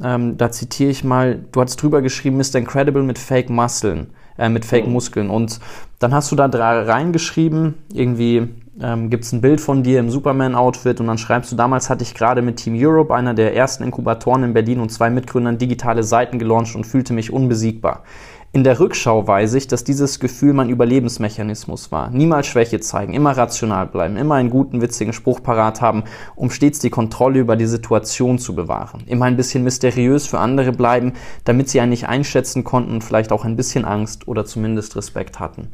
[0.01, 2.55] Ähm, da zitiere ich mal, du hattest drüber geschrieben, Mr.
[2.55, 5.29] Incredible mit Fake Muskeln, äh, mit Fake Muskeln.
[5.29, 5.59] Und
[5.99, 8.47] dann hast du da reingeschrieben, irgendwie
[8.81, 12.03] ähm, gibt es ein Bild von dir im Superman-Outfit und dann schreibst du, damals hatte
[12.03, 16.03] ich gerade mit Team Europe, einer der ersten Inkubatoren in Berlin und zwei Mitgründern digitale
[16.03, 18.03] Seiten gelauncht und fühlte mich unbesiegbar.
[18.51, 22.09] In der Rückschau weiß ich, dass dieses Gefühl mein Überlebensmechanismus war.
[22.09, 26.03] Niemals Schwäche zeigen, immer rational bleiben, immer einen guten, witzigen Spruch parat haben,
[26.35, 29.03] um stets die Kontrolle über die Situation zu bewahren.
[29.05, 31.13] Immer ein bisschen mysteriös für andere bleiben,
[31.43, 35.39] damit sie einen nicht einschätzen konnten und vielleicht auch ein bisschen Angst oder zumindest Respekt
[35.39, 35.67] hatten.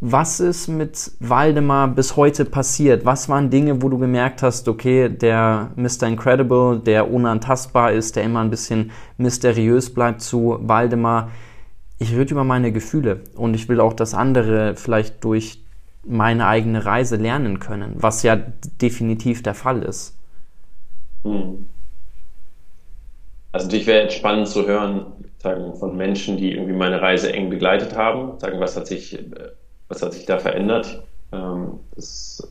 [0.00, 3.04] Was ist mit Waldemar bis heute passiert?
[3.04, 6.06] Was waren Dinge, wo du gemerkt hast, okay, der Mr.
[6.06, 11.30] Incredible, der unantastbar ist, der immer ein bisschen mysteriös bleibt zu Waldemar,
[11.98, 15.64] ich rede über meine Gefühle und ich will auch, dass andere vielleicht durch
[16.04, 18.36] meine eigene Reise lernen können, was ja
[18.80, 20.16] definitiv der Fall ist.
[21.24, 21.66] Hm.
[23.50, 25.06] Also natürlich wäre jetzt spannend zu hören,
[25.38, 29.22] sagen, von Menschen, die irgendwie meine Reise eng begleitet haben, sagen, was hat sich äh,
[29.88, 31.02] was hat sich da verändert?
[31.32, 32.42] Ähm, das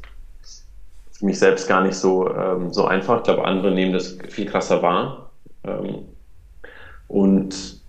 [0.42, 0.68] ist
[1.12, 3.18] für mich selbst gar nicht so, ähm, so einfach.
[3.18, 5.32] Ich glaube, andere nehmen das viel krasser wahr.
[5.64, 6.06] Ähm,
[7.08, 7.82] und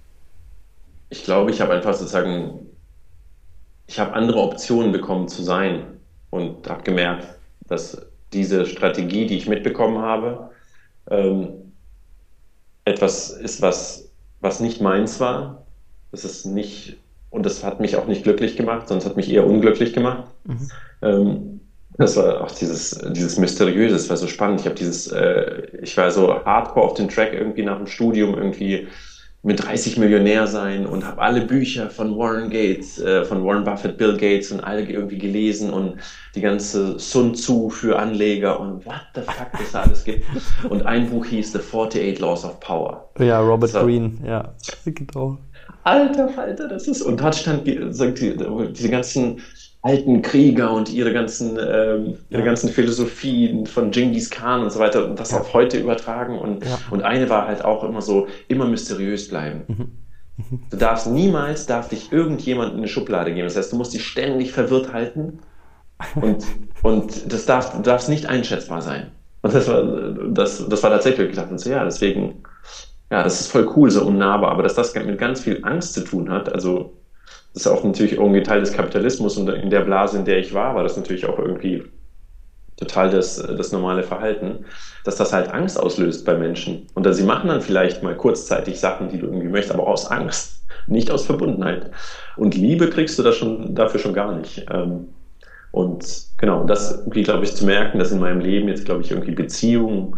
[1.10, 2.66] ich glaube, ich habe einfach sozusagen,
[3.86, 7.26] ich habe andere Optionen bekommen zu sein und habe gemerkt,
[7.66, 10.50] dass diese Strategie, die ich mitbekommen habe,
[11.10, 11.72] ähm,
[12.84, 15.66] etwas ist, was, was nicht meins war.
[16.10, 16.98] Das ist nicht
[17.30, 20.24] und das hat mich auch nicht glücklich gemacht, sondern es hat mich eher unglücklich gemacht.
[20.44, 20.70] Mhm.
[21.02, 21.60] Ähm,
[21.98, 24.60] das war auch dieses, dieses Mysteriöse, das war so spannend.
[24.60, 28.34] Ich habe dieses, äh, ich war so hardcore auf den Track irgendwie nach dem Studium
[28.34, 28.86] irgendwie
[29.42, 33.96] mit 30 Millionär sein und habe alle Bücher von Warren Gates, äh, von Warren Buffett,
[33.96, 35.96] Bill Gates und alle irgendwie gelesen und
[36.34, 40.24] die ganze Sun Tzu für Anleger und what the fuck es da alles gibt.
[40.68, 43.10] Und ein Buch hieß The 48 Laws of Power.
[43.18, 43.80] Ja, Robert so.
[43.80, 44.54] Greene, ja,
[44.84, 45.38] genau.
[45.84, 47.02] Alter Falter, das ist.
[47.02, 49.40] Und dort stand diese ganzen
[49.82, 52.44] alten Krieger und ihre ganzen, ähm, ihre ja.
[52.44, 55.40] ganzen Philosophien von Genghis Khan und so weiter und das ja.
[55.40, 56.38] auf heute übertragen.
[56.38, 56.78] Und, ja.
[56.90, 59.62] und eine war halt auch immer so, immer mysteriös bleiben.
[59.68, 59.90] Mhm.
[60.36, 60.60] Mhm.
[60.70, 63.46] Du darfst niemals, darf dich irgendjemand in eine Schublade geben.
[63.46, 65.38] Das heißt, du musst dich ständig verwirrt halten
[66.16, 66.44] und,
[66.82, 69.12] und das darf, du darfst nicht einschätzbar sein.
[69.42, 69.82] Und das war,
[70.30, 72.42] das, das war tatsächlich, ich dachte so, ja, deswegen
[73.10, 76.04] ja, das ist voll cool, so unnahbar, aber dass das mit ganz viel Angst zu
[76.04, 76.92] tun hat, also
[77.54, 80.52] das ist auch natürlich irgendwie Teil des Kapitalismus und in der Blase, in der ich
[80.54, 81.82] war, war das natürlich auch irgendwie
[82.76, 84.64] total das, das normale Verhalten,
[85.04, 86.86] dass das halt Angst auslöst bei Menschen.
[86.94, 90.64] Und sie machen dann vielleicht mal kurzzeitig Sachen, die du irgendwie möchtest, aber aus Angst,
[90.86, 91.90] nicht aus Verbundenheit.
[92.36, 94.66] Und Liebe kriegst du da schon, dafür schon gar nicht.
[94.70, 95.08] Ähm,
[95.72, 99.10] und genau, das irgendwie, glaube ich, zu merken, dass in meinem Leben jetzt, glaube ich,
[99.10, 100.16] irgendwie Beziehungen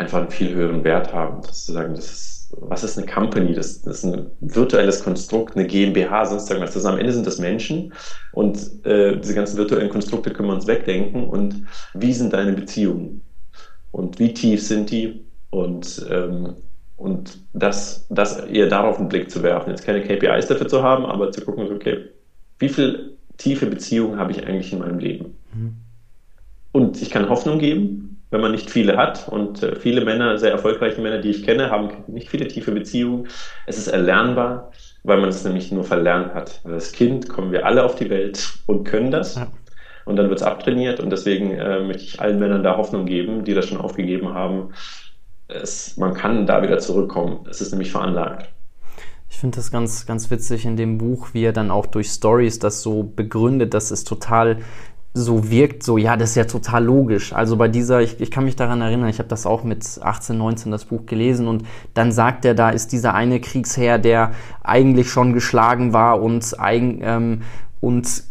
[0.00, 1.42] einfach einen viel höheren Wert haben.
[1.42, 3.54] Das zu sagen, das ist, was ist eine Company?
[3.54, 6.74] Das, das, ist ein virtuelles Konstrukt, eine GmbH, sonst irgendwas.
[6.74, 7.92] Das am Ende sind das Menschen
[8.32, 11.24] und äh, diese ganzen virtuellen Konstrukte können wir uns wegdenken.
[11.24, 13.22] Und wie sind deine Beziehungen?
[13.92, 15.24] Und wie tief sind die?
[15.50, 16.54] Und, ähm,
[16.96, 19.70] und das, das eher darauf einen Blick zu werfen.
[19.70, 22.06] Jetzt keine KPIs dafür zu haben, aber zu gucken, okay,
[22.58, 25.36] wie viel tiefe Beziehungen habe ich eigentlich in meinem Leben?
[25.52, 25.76] Mhm.
[26.72, 29.28] Und ich kann Hoffnung geben, wenn man nicht viele hat.
[29.28, 33.28] Und äh, viele Männer, sehr erfolgreiche Männer, die ich kenne, haben nicht viele tiefe Beziehungen.
[33.66, 34.72] Es ist erlernbar,
[35.02, 36.60] weil man es nämlich nur verlernt hat.
[36.64, 39.36] Als Kind kommen wir alle auf die Welt und können das.
[39.36, 39.48] Ja.
[40.04, 41.00] Und dann wird es abtrainiert.
[41.00, 44.72] Und deswegen äh, möchte ich allen Männern da Hoffnung geben, die das schon aufgegeben haben.
[45.48, 47.46] Es, man kann da wieder zurückkommen.
[47.48, 48.48] Es ist nämlich veranlagt.
[49.30, 52.58] Ich finde das ganz, ganz witzig in dem Buch, wie er dann auch durch Stories
[52.58, 54.58] das so begründet, dass es total
[55.12, 57.32] so wirkt, so, ja, das ist ja total logisch.
[57.32, 60.38] Also bei dieser, ich, ich kann mich daran erinnern, ich habe das auch mit 18,
[60.38, 64.32] 19 das Buch gelesen und dann sagt er, da ist dieser eine Kriegsherr, der
[64.62, 67.42] eigentlich schon geschlagen war und, ähm,
[67.80, 68.29] und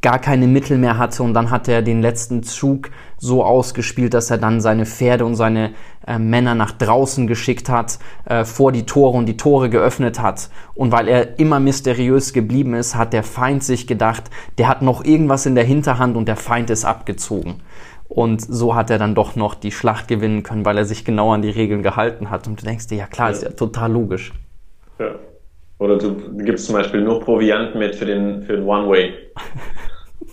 [0.00, 4.30] gar keine Mittel mehr hatte und dann hat er den letzten Zug so ausgespielt, dass
[4.30, 5.72] er dann seine Pferde und seine
[6.06, 10.50] äh, Männer nach draußen geschickt hat, äh, vor die Tore und die Tore geöffnet hat.
[10.74, 14.24] Und weil er immer mysteriös geblieben ist, hat der Feind sich gedacht,
[14.56, 17.56] der hat noch irgendwas in der Hinterhand und der Feind ist abgezogen.
[18.08, 21.32] Und so hat er dann doch noch die Schlacht gewinnen können, weil er sich genau
[21.32, 22.46] an die Regeln gehalten hat.
[22.46, 23.34] Und du denkst dir, ja klar, ja.
[23.34, 24.32] ist ja total logisch.
[24.98, 25.16] Ja.
[25.78, 29.12] Oder du gibst zum Beispiel nur Proviant mit für den, für den One-Way.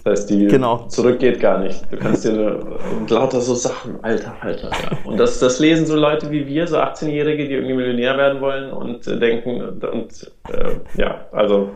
[0.05, 0.85] Das heißt, die genau.
[0.87, 1.91] zurück geht gar nicht.
[1.91, 2.59] Du kannst dir
[2.95, 4.69] und lauter so Sachen, Alter, Alter.
[4.69, 4.97] Ja.
[5.03, 8.71] Und das, das lesen so Leute wie wir, so 18-Jährige, die irgendwie Millionär werden wollen
[8.71, 11.71] und äh, denken und äh, ja, also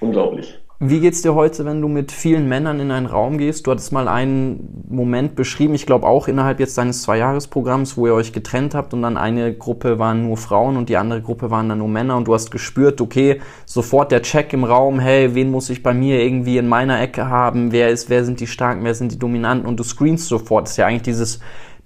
[0.00, 0.58] unglaublich.
[0.82, 3.66] Wie geht's dir heute, wenn du mit vielen Männern in einen Raum gehst?
[3.66, 8.14] Du hattest mal einen Moment beschrieben, ich glaube auch innerhalb jetzt deines Zweijahresprogramms, wo ihr
[8.14, 11.68] euch getrennt habt und dann eine Gruppe waren nur Frauen und die andere Gruppe waren
[11.68, 15.50] dann nur Männer und du hast gespürt, okay, sofort der Check im Raum, hey, wen
[15.50, 17.72] muss ich bei mir irgendwie in meiner Ecke haben?
[17.72, 19.68] Wer ist, wer sind die Starken, wer sind die Dominanten?
[19.68, 20.64] Und du screenst sofort.
[20.64, 21.40] Das ist ja eigentlich dieses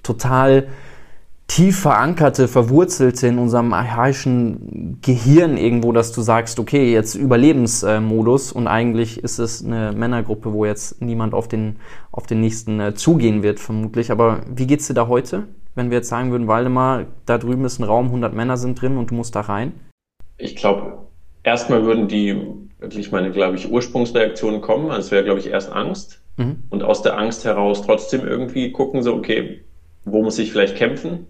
[0.05, 0.69] total
[1.47, 8.67] tief verankerte, verwurzelte in unserem archaischen Gehirn irgendwo, dass du sagst, okay, jetzt Überlebensmodus und
[8.67, 11.77] eigentlich ist es eine Männergruppe, wo jetzt niemand auf den,
[12.11, 14.11] auf den nächsten äh, zugehen wird, vermutlich.
[14.11, 17.79] Aber wie geht's dir da heute, wenn wir jetzt sagen würden, Waldemar, da drüben ist
[17.79, 19.73] ein Raum, 100 Männer sind drin und du musst da rein?
[20.39, 20.99] Ich glaube,
[21.43, 22.41] erstmal würden die
[22.79, 24.91] wirklich meine, glaube ich, Ursprungsreaktionen kommen.
[24.91, 26.21] Also es wäre, glaube ich, erst Angst.
[26.37, 26.65] Mhm.
[26.71, 29.65] Und aus der Angst heraus trotzdem irgendwie gucken so, okay,
[30.05, 31.27] wo muss ich vielleicht kämpfen?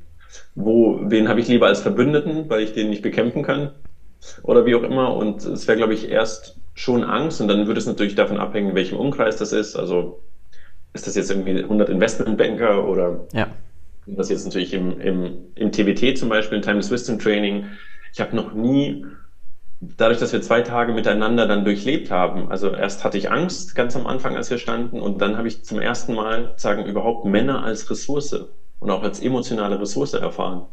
[0.54, 3.72] Wo, wen habe ich lieber als Verbündeten, weil ich den nicht bekämpfen kann
[4.42, 5.16] oder wie auch immer.
[5.16, 8.70] Und es wäre, glaube ich, erst schon Angst und dann würde es natürlich davon abhängen,
[8.70, 9.76] in welchem Umkreis das ist.
[9.76, 10.20] Also
[10.92, 13.48] ist das jetzt irgendwie 100 Investmentbanker oder ja.
[14.06, 17.66] das jetzt natürlich im, im, im TWT zum Beispiel, im Timeless Wisdom Training.
[18.12, 19.04] Ich habe noch nie,
[19.80, 23.96] dadurch, dass wir zwei Tage miteinander dann durchlebt haben, also erst hatte ich Angst ganz
[23.96, 27.64] am Anfang, als wir standen und dann habe ich zum ersten Mal sagen überhaupt Männer
[27.64, 28.46] als Ressource
[28.84, 30.66] und auch als emotionale Ressource erfahren.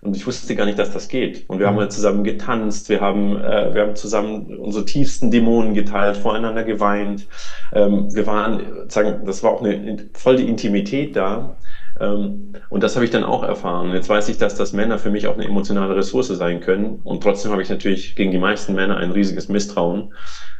[0.00, 1.44] Und ich wusste gar nicht, dass das geht.
[1.48, 5.74] Und wir haben halt zusammen getanzt, wir haben, äh, wir haben zusammen unsere tiefsten Dämonen
[5.74, 7.28] geteilt, voreinander geweint.
[7.74, 11.58] Ähm, wir waren, sagen, das war auch eine voll die Intimität da.
[12.00, 13.92] Ähm, und das habe ich dann auch erfahren.
[13.92, 17.00] Jetzt weiß ich, dass das Männer für mich auch eine emotionale Ressource sein können.
[17.04, 20.14] Und trotzdem habe ich natürlich gegen die meisten Männer ein riesiges Misstrauen,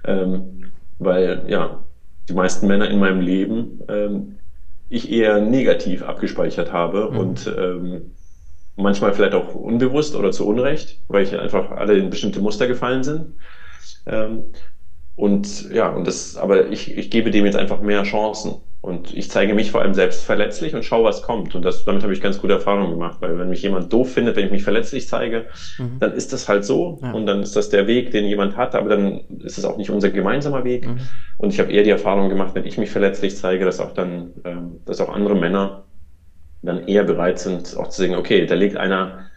[0.04, 1.82] ähm, weil ja
[2.28, 4.39] die meisten Männer in meinem Leben ähm,
[4.90, 7.18] ich eher negativ abgespeichert habe mhm.
[7.18, 8.12] und ähm,
[8.76, 13.04] manchmal vielleicht auch unbewusst oder zu Unrecht, weil ich einfach alle in bestimmte Muster gefallen
[13.04, 13.34] sind.
[14.06, 14.52] Ähm,
[15.16, 18.56] und ja, und das, aber ich, ich gebe dem jetzt einfach mehr Chancen.
[18.82, 21.54] Und ich zeige mich vor allem selbst verletzlich und schaue, was kommt.
[21.54, 24.36] Und das, damit habe ich ganz gute Erfahrungen gemacht, weil wenn mich jemand doof findet,
[24.36, 25.98] wenn ich mich verletzlich zeige, mhm.
[26.00, 26.98] dann ist das halt so.
[27.02, 27.12] Ja.
[27.12, 29.90] Und dann ist das der Weg, den jemand hat, aber dann ist es auch nicht
[29.90, 30.86] unser gemeinsamer Weg.
[30.88, 31.00] Mhm.
[31.36, 34.30] Und ich habe eher die Erfahrung gemacht, wenn ich mich verletzlich zeige, dass auch dann,
[34.44, 35.84] ähm, dass auch andere Männer
[36.62, 39.29] dann eher bereit sind, auch zu sagen, okay, da legt einer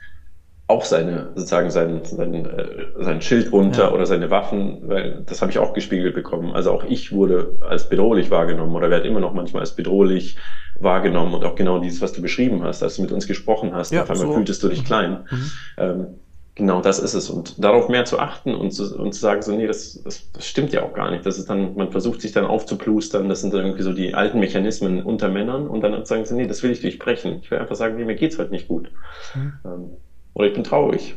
[0.74, 3.92] auch seine, sozusagen sein, sein, äh, sein Schild runter ja.
[3.92, 6.52] oder seine Waffen, weil das habe ich auch gespiegelt bekommen.
[6.52, 10.36] Also auch ich wurde als bedrohlich wahrgenommen oder werde immer noch manchmal als bedrohlich
[10.80, 13.92] wahrgenommen und auch genau dieses, was du beschrieben hast, als du mit uns gesprochen hast,
[13.92, 14.34] ja, auf einmal so.
[14.34, 14.86] fühltest du dich mhm.
[14.86, 15.26] klein.
[15.30, 15.52] Mhm.
[15.78, 16.08] Ähm,
[16.56, 17.30] genau das ist es.
[17.30, 20.48] Und darauf mehr zu achten und zu, und zu sagen, so, nee, das, das, das
[20.48, 21.24] stimmt ja auch gar nicht.
[21.24, 24.40] Das ist dann, man versucht sich dann aufzuplustern, das sind dann irgendwie so die alten
[24.40, 27.40] Mechanismen unter Männern und dann sagen sie, nee, das will ich durchbrechen.
[27.44, 28.90] Ich will einfach sagen, nee, mir geht's halt nicht gut.
[29.36, 29.54] Mhm.
[29.66, 29.90] Ähm,
[30.34, 31.16] oder ich bin traurig.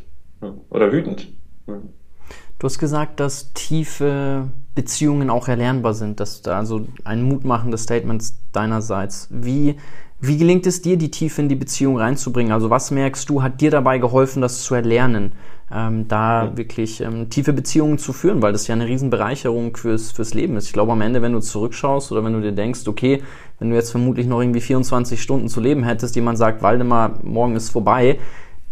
[0.71, 1.29] Oder wütend.
[1.67, 6.21] Du hast gesagt, dass tiefe Beziehungen auch erlernbar sind.
[6.21, 9.29] Das ist also ein mutmachendes Statement deinerseits.
[9.31, 9.77] Wie,
[10.21, 12.53] wie gelingt es dir, die Tiefe in die Beziehung reinzubringen?
[12.53, 15.33] Also was merkst du, hat dir dabei geholfen, das zu erlernen?
[15.71, 16.57] Ähm, da ja.
[16.57, 20.69] wirklich ähm, tiefe Beziehungen zu führen, weil das ja eine Riesenbereicherung fürs, fürs Leben ist.
[20.69, 23.23] Ich glaube, am Ende, wenn du zurückschaust oder wenn du dir denkst, okay,
[23.59, 27.57] wenn du jetzt vermutlich noch irgendwie 24 Stunden zu leben hättest, jemand sagt, Waldemar, morgen
[27.57, 28.21] ist vorbei,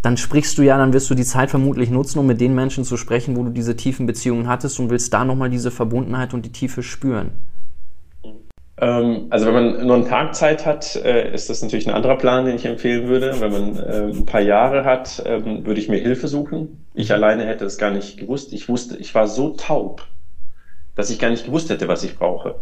[0.04, 2.84] dann sprichst du ja, dann wirst du die Zeit vermutlich nutzen, um mit den Menschen
[2.84, 6.44] zu sprechen, wo du diese tiefen Beziehungen hattest und willst da nochmal diese Verbundenheit und
[6.44, 7.30] die Tiefe spüren.
[8.76, 12.18] Ähm, also wenn man nur einen Tag Zeit hat, äh, ist das natürlich ein anderer
[12.18, 13.40] Plan, den ich empfehlen würde.
[13.40, 16.84] Wenn man äh, ein paar Jahre hat, ähm, würde ich mir Hilfe suchen.
[16.92, 17.14] Ich mhm.
[17.14, 18.52] alleine hätte es gar nicht gewusst.
[18.52, 20.02] Ich wusste, ich war so taub,
[20.96, 22.56] dass ich gar nicht gewusst hätte, was ich brauche.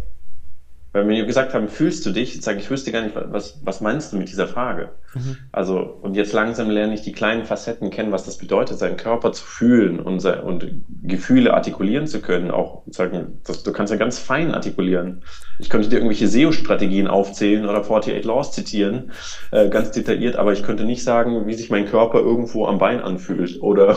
[0.93, 2.35] Weil wir gesagt haben, fühlst du dich?
[2.35, 4.91] Jetzt sage ich, wüsste gar nicht, was, was meinst du mit dieser Frage?
[5.15, 5.37] Mhm.
[5.51, 9.33] Also, und jetzt langsam lerne ich die kleinen Facetten kennen, was das bedeutet, seinen Körper
[9.33, 12.51] zu fühlen und, und Gefühle artikulieren zu können.
[12.51, 15.23] Auch sagen, das, du kannst ja ganz fein artikulieren.
[15.59, 19.13] Ich könnte dir irgendwelche SEO-Strategien aufzählen oder 48 Laws zitieren,
[19.51, 23.01] äh, ganz detailliert, aber ich könnte nicht sagen, wie sich mein Körper irgendwo am Bein
[23.01, 23.97] anfühlt oder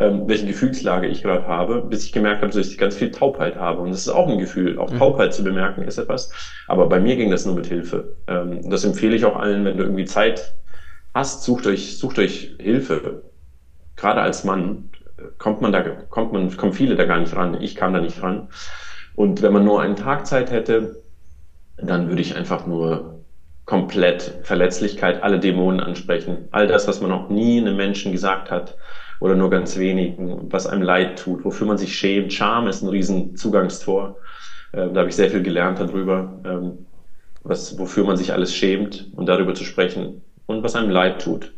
[0.00, 3.56] ähm, welche Gefühlslage ich gerade habe, bis ich gemerkt habe, dass ich ganz viel Taubheit
[3.56, 3.82] habe.
[3.82, 4.78] Und das ist auch ein Gefühl.
[4.78, 4.98] Auch mhm.
[4.98, 6.32] Taubheit zu bemerken ist etwas.
[6.66, 8.16] Aber bei mir ging das nur mit Hilfe.
[8.26, 10.54] Ähm, das empfehle ich auch allen, wenn du irgendwie Zeit
[11.14, 13.24] hast, sucht euch, sucht euch Hilfe.
[13.96, 14.88] Gerade als Mann
[15.36, 17.60] kommt man da, kommt man, kommen viele da gar nicht ran.
[17.60, 18.48] Ich kam da nicht ran.
[19.14, 21.02] Und wenn man nur einen Tag Zeit hätte,
[21.76, 23.20] dann würde ich einfach nur
[23.66, 26.48] komplett Verletzlichkeit, alle Dämonen ansprechen.
[26.52, 28.76] All das, was man noch nie einem Menschen gesagt hat,
[29.20, 32.32] oder nur ganz wenigen, was einem leid tut, wofür man sich schämt.
[32.32, 34.16] Scham ist ein riesen Zugangstor.
[34.72, 36.86] Ähm, da habe ich sehr viel gelernt darüber, ähm,
[37.42, 41.52] was, wofür man sich alles schämt und darüber zu sprechen und was einem leid tut,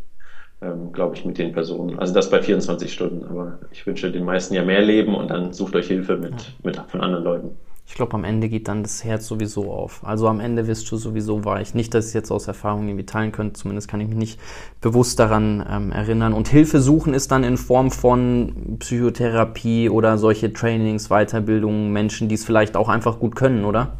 [0.60, 1.98] ähm, glaube ich, mit den Personen.
[1.98, 5.52] Also das bei 24 Stunden, aber ich wünsche den meisten ja mehr Leben und dann
[5.52, 7.56] sucht euch Hilfe mit, mit von anderen Leuten.
[7.92, 10.00] Ich glaube, am Ende geht dann das Herz sowieso auf.
[10.02, 11.74] Also am Ende wirst du sowieso weich.
[11.74, 14.40] Nicht, dass ich jetzt aus Erfahrung irgendwie teilen könnte, zumindest kann ich mich nicht
[14.80, 16.32] bewusst daran ähm, erinnern.
[16.32, 22.36] Und Hilfe suchen ist dann in Form von Psychotherapie oder solche Trainings, Weiterbildungen, Menschen, die
[22.36, 23.98] es vielleicht auch einfach gut können, oder?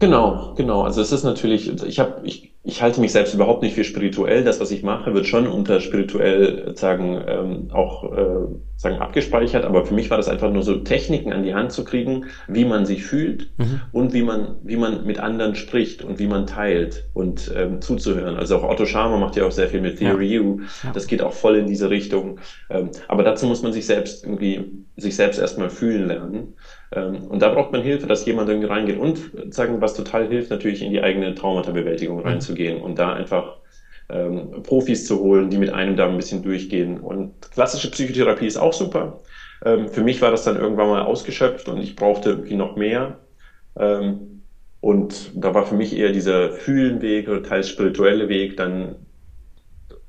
[0.00, 0.82] Genau, genau.
[0.82, 4.44] Also es ist natürlich, ich habe, ich, ich halte mich selbst überhaupt nicht für spirituell.
[4.44, 9.64] Das, was ich mache, wird schon unter spirituell sagen ähm, auch äh, sagen abgespeichert.
[9.64, 12.66] Aber für mich war das einfach nur so Techniken an die Hand zu kriegen, wie
[12.66, 13.80] man sich fühlt mhm.
[13.92, 18.36] und wie man wie man mit anderen spricht und wie man teilt und ähm, zuzuhören.
[18.36, 20.40] Also auch Otto Scharmer macht ja auch sehr viel mit Theory ja.
[20.42, 20.60] U.
[20.92, 22.40] Das geht auch voll in diese Richtung.
[22.68, 26.54] Ähm, aber dazu muss man sich selbst irgendwie sich selbst erstmal fühlen lernen.
[26.92, 28.98] Ähm, und da braucht man Hilfe, dass jemand irgendwie reingeht.
[28.98, 32.26] Und sagen, was total hilft, natürlich in die eigene Traumatabewältigung mhm.
[32.26, 33.58] reinzugehen und da einfach
[34.10, 36.98] ähm, Profis zu holen, die mit einem da ein bisschen durchgehen.
[36.98, 39.20] Und klassische Psychotherapie ist auch super.
[39.64, 43.18] Ähm, für mich war das dann irgendwann mal ausgeschöpft und ich brauchte irgendwie noch mehr.
[43.78, 44.42] Ähm,
[44.80, 48.94] und da war für mich eher dieser Fühlenweg oder teils spirituelle Weg dann,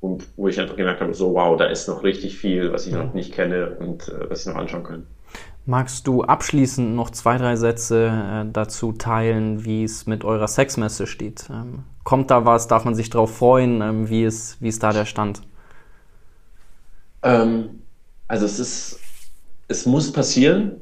[0.02, 3.14] wo ich einfach gemerkt habe, so wow, da ist noch richtig viel, was ich noch
[3.14, 5.08] nicht kenne und äh, was ich noch anschauen kann.
[5.70, 11.06] Magst du abschließend noch zwei, drei Sätze äh, dazu teilen, wie es mit eurer Sexmesse
[11.06, 11.48] steht?
[11.52, 12.68] Ähm, kommt da was?
[12.68, 13.80] Darf man sich darauf freuen?
[13.80, 15.44] Ähm, wie, ist, wie ist da der Stand?
[17.22, 17.84] Ähm,
[18.28, 19.00] also es ist,
[19.68, 20.82] es muss passieren.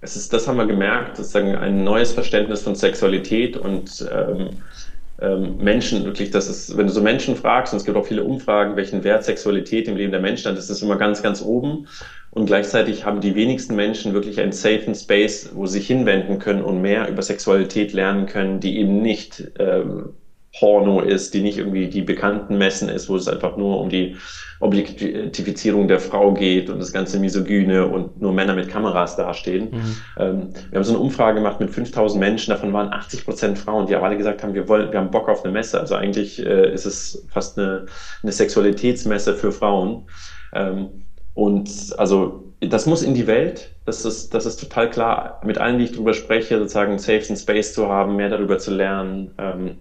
[0.00, 6.04] Es ist, das haben wir gemerkt, sozusagen ein neues Verständnis von Sexualität und ähm, Menschen
[6.04, 9.04] wirklich, das ist, wenn du so Menschen fragst, und es gibt auch viele Umfragen, welchen
[9.04, 11.86] Wert Sexualität im Leben der Menschen hat, ist das immer ganz, ganz oben.
[12.34, 16.62] Und gleichzeitig haben die wenigsten Menschen wirklich einen safen Space, wo sie sich hinwenden können
[16.62, 20.14] und mehr über Sexualität lernen können, die eben nicht ähm,
[20.58, 24.16] Porno ist, die nicht irgendwie die bekannten Messen ist, wo es einfach nur um die
[24.60, 29.70] Objektifizierung der Frau geht und das ganze Misogyne und nur Männer mit Kameras dastehen.
[29.70, 29.96] Mhm.
[30.18, 33.86] Ähm, wir haben so eine Umfrage gemacht mit 5000 Menschen, davon waren 80 Prozent Frauen,
[33.86, 35.78] die alle gesagt haben, wir wollen, wir haben Bock auf eine Messe.
[35.78, 37.84] Also eigentlich äh, ist es fast eine,
[38.22, 40.06] eine Sexualitätsmesse für Frauen.
[40.54, 41.02] Ähm,
[41.34, 43.74] und also das muss in die Welt.
[43.84, 45.40] Das ist, das ist total klar.
[45.44, 48.72] Mit allen, die ich darüber spreche, sozusagen Safe and Space zu haben, mehr darüber zu
[48.72, 49.32] lernen.
[49.38, 49.78] Ähm,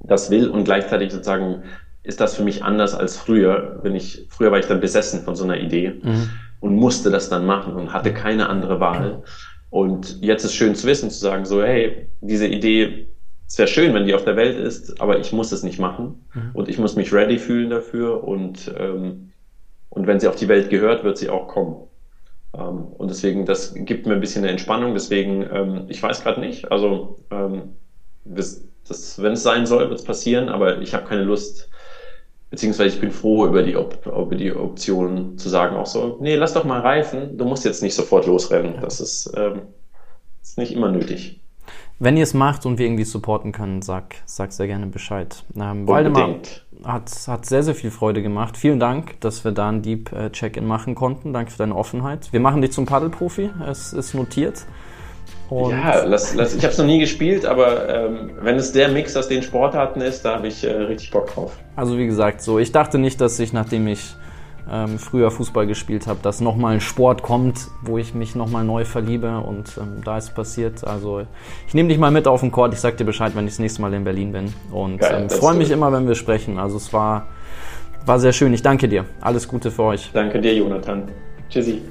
[0.00, 1.62] das will und gleichzeitig sozusagen
[2.02, 3.78] ist das für mich anders als früher.
[3.82, 6.30] Wenn ich, früher war ich dann besessen von so einer Idee mhm.
[6.60, 9.22] und musste das dann machen und hatte keine andere Wahl.
[9.70, 13.06] Und jetzt ist schön zu wissen, zu sagen so, hey, diese Idee,
[13.46, 16.26] es wäre schön, wenn die auf der Welt ist, aber ich muss es nicht machen
[16.34, 16.50] mhm.
[16.54, 19.31] und ich muss mich ready fühlen dafür und, ähm,
[19.92, 21.86] und wenn sie auf die Welt gehört, wird sie auch kommen.
[22.54, 24.94] Ähm, und deswegen, das gibt mir ein bisschen eine Entspannung.
[24.94, 27.76] Deswegen, ähm, ich weiß gerade nicht, also ähm,
[28.24, 31.68] wenn es sein soll, wird es passieren, aber ich habe keine Lust,
[32.50, 36.54] beziehungsweise ich bin froh über die, über die Option zu sagen auch so, nee, lass
[36.54, 38.80] doch mal reifen, du musst jetzt nicht sofort losrennen.
[38.80, 39.74] Das ist, ähm,
[40.42, 41.41] ist nicht immer nötig.
[42.02, 45.44] Wenn ihr es macht und wir irgendwie supporten können, sag, sag sehr gerne Bescheid.
[45.56, 46.30] Ähm, Waldemar
[46.82, 48.56] hat, hat sehr, sehr viel Freude gemacht.
[48.56, 51.32] Vielen Dank, dass wir da ein Deep äh, Check-in machen konnten.
[51.32, 52.32] Danke für deine Offenheit.
[52.32, 53.50] Wir machen dich zum Paddelprofi.
[53.70, 54.64] Es ist notiert.
[55.48, 58.88] Und ja, lass, lass, ich habe es noch nie gespielt, aber ähm, wenn es der
[58.88, 61.56] Mix aus den Sportarten ist, da habe ich äh, richtig Bock drauf.
[61.76, 64.16] Also wie gesagt, so ich dachte nicht, dass ich, nachdem ich
[64.70, 68.84] ähm, früher Fußball gespielt habe, dass nochmal ein Sport kommt, wo ich mich nochmal neu
[68.84, 70.86] verliebe und ähm, da ist passiert.
[70.86, 71.22] Also
[71.66, 73.58] ich nehme dich mal mit auf den Court, ich sag dir Bescheid, wenn ich das
[73.58, 76.58] nächste Mal in Berlin bin und ähm, freue mich immer, wenn wir sprechen.
[76.58, 77.26] Also es war,
[78.06, 78.52] war sehr schön.
[78.54, 79.04] Ich danke dir.
[79.20, 80.10] Alles Gute für euch.
[80.12, 81.04] Danke dir, Jonathan.
[81.48, 81.82] Tschüssi.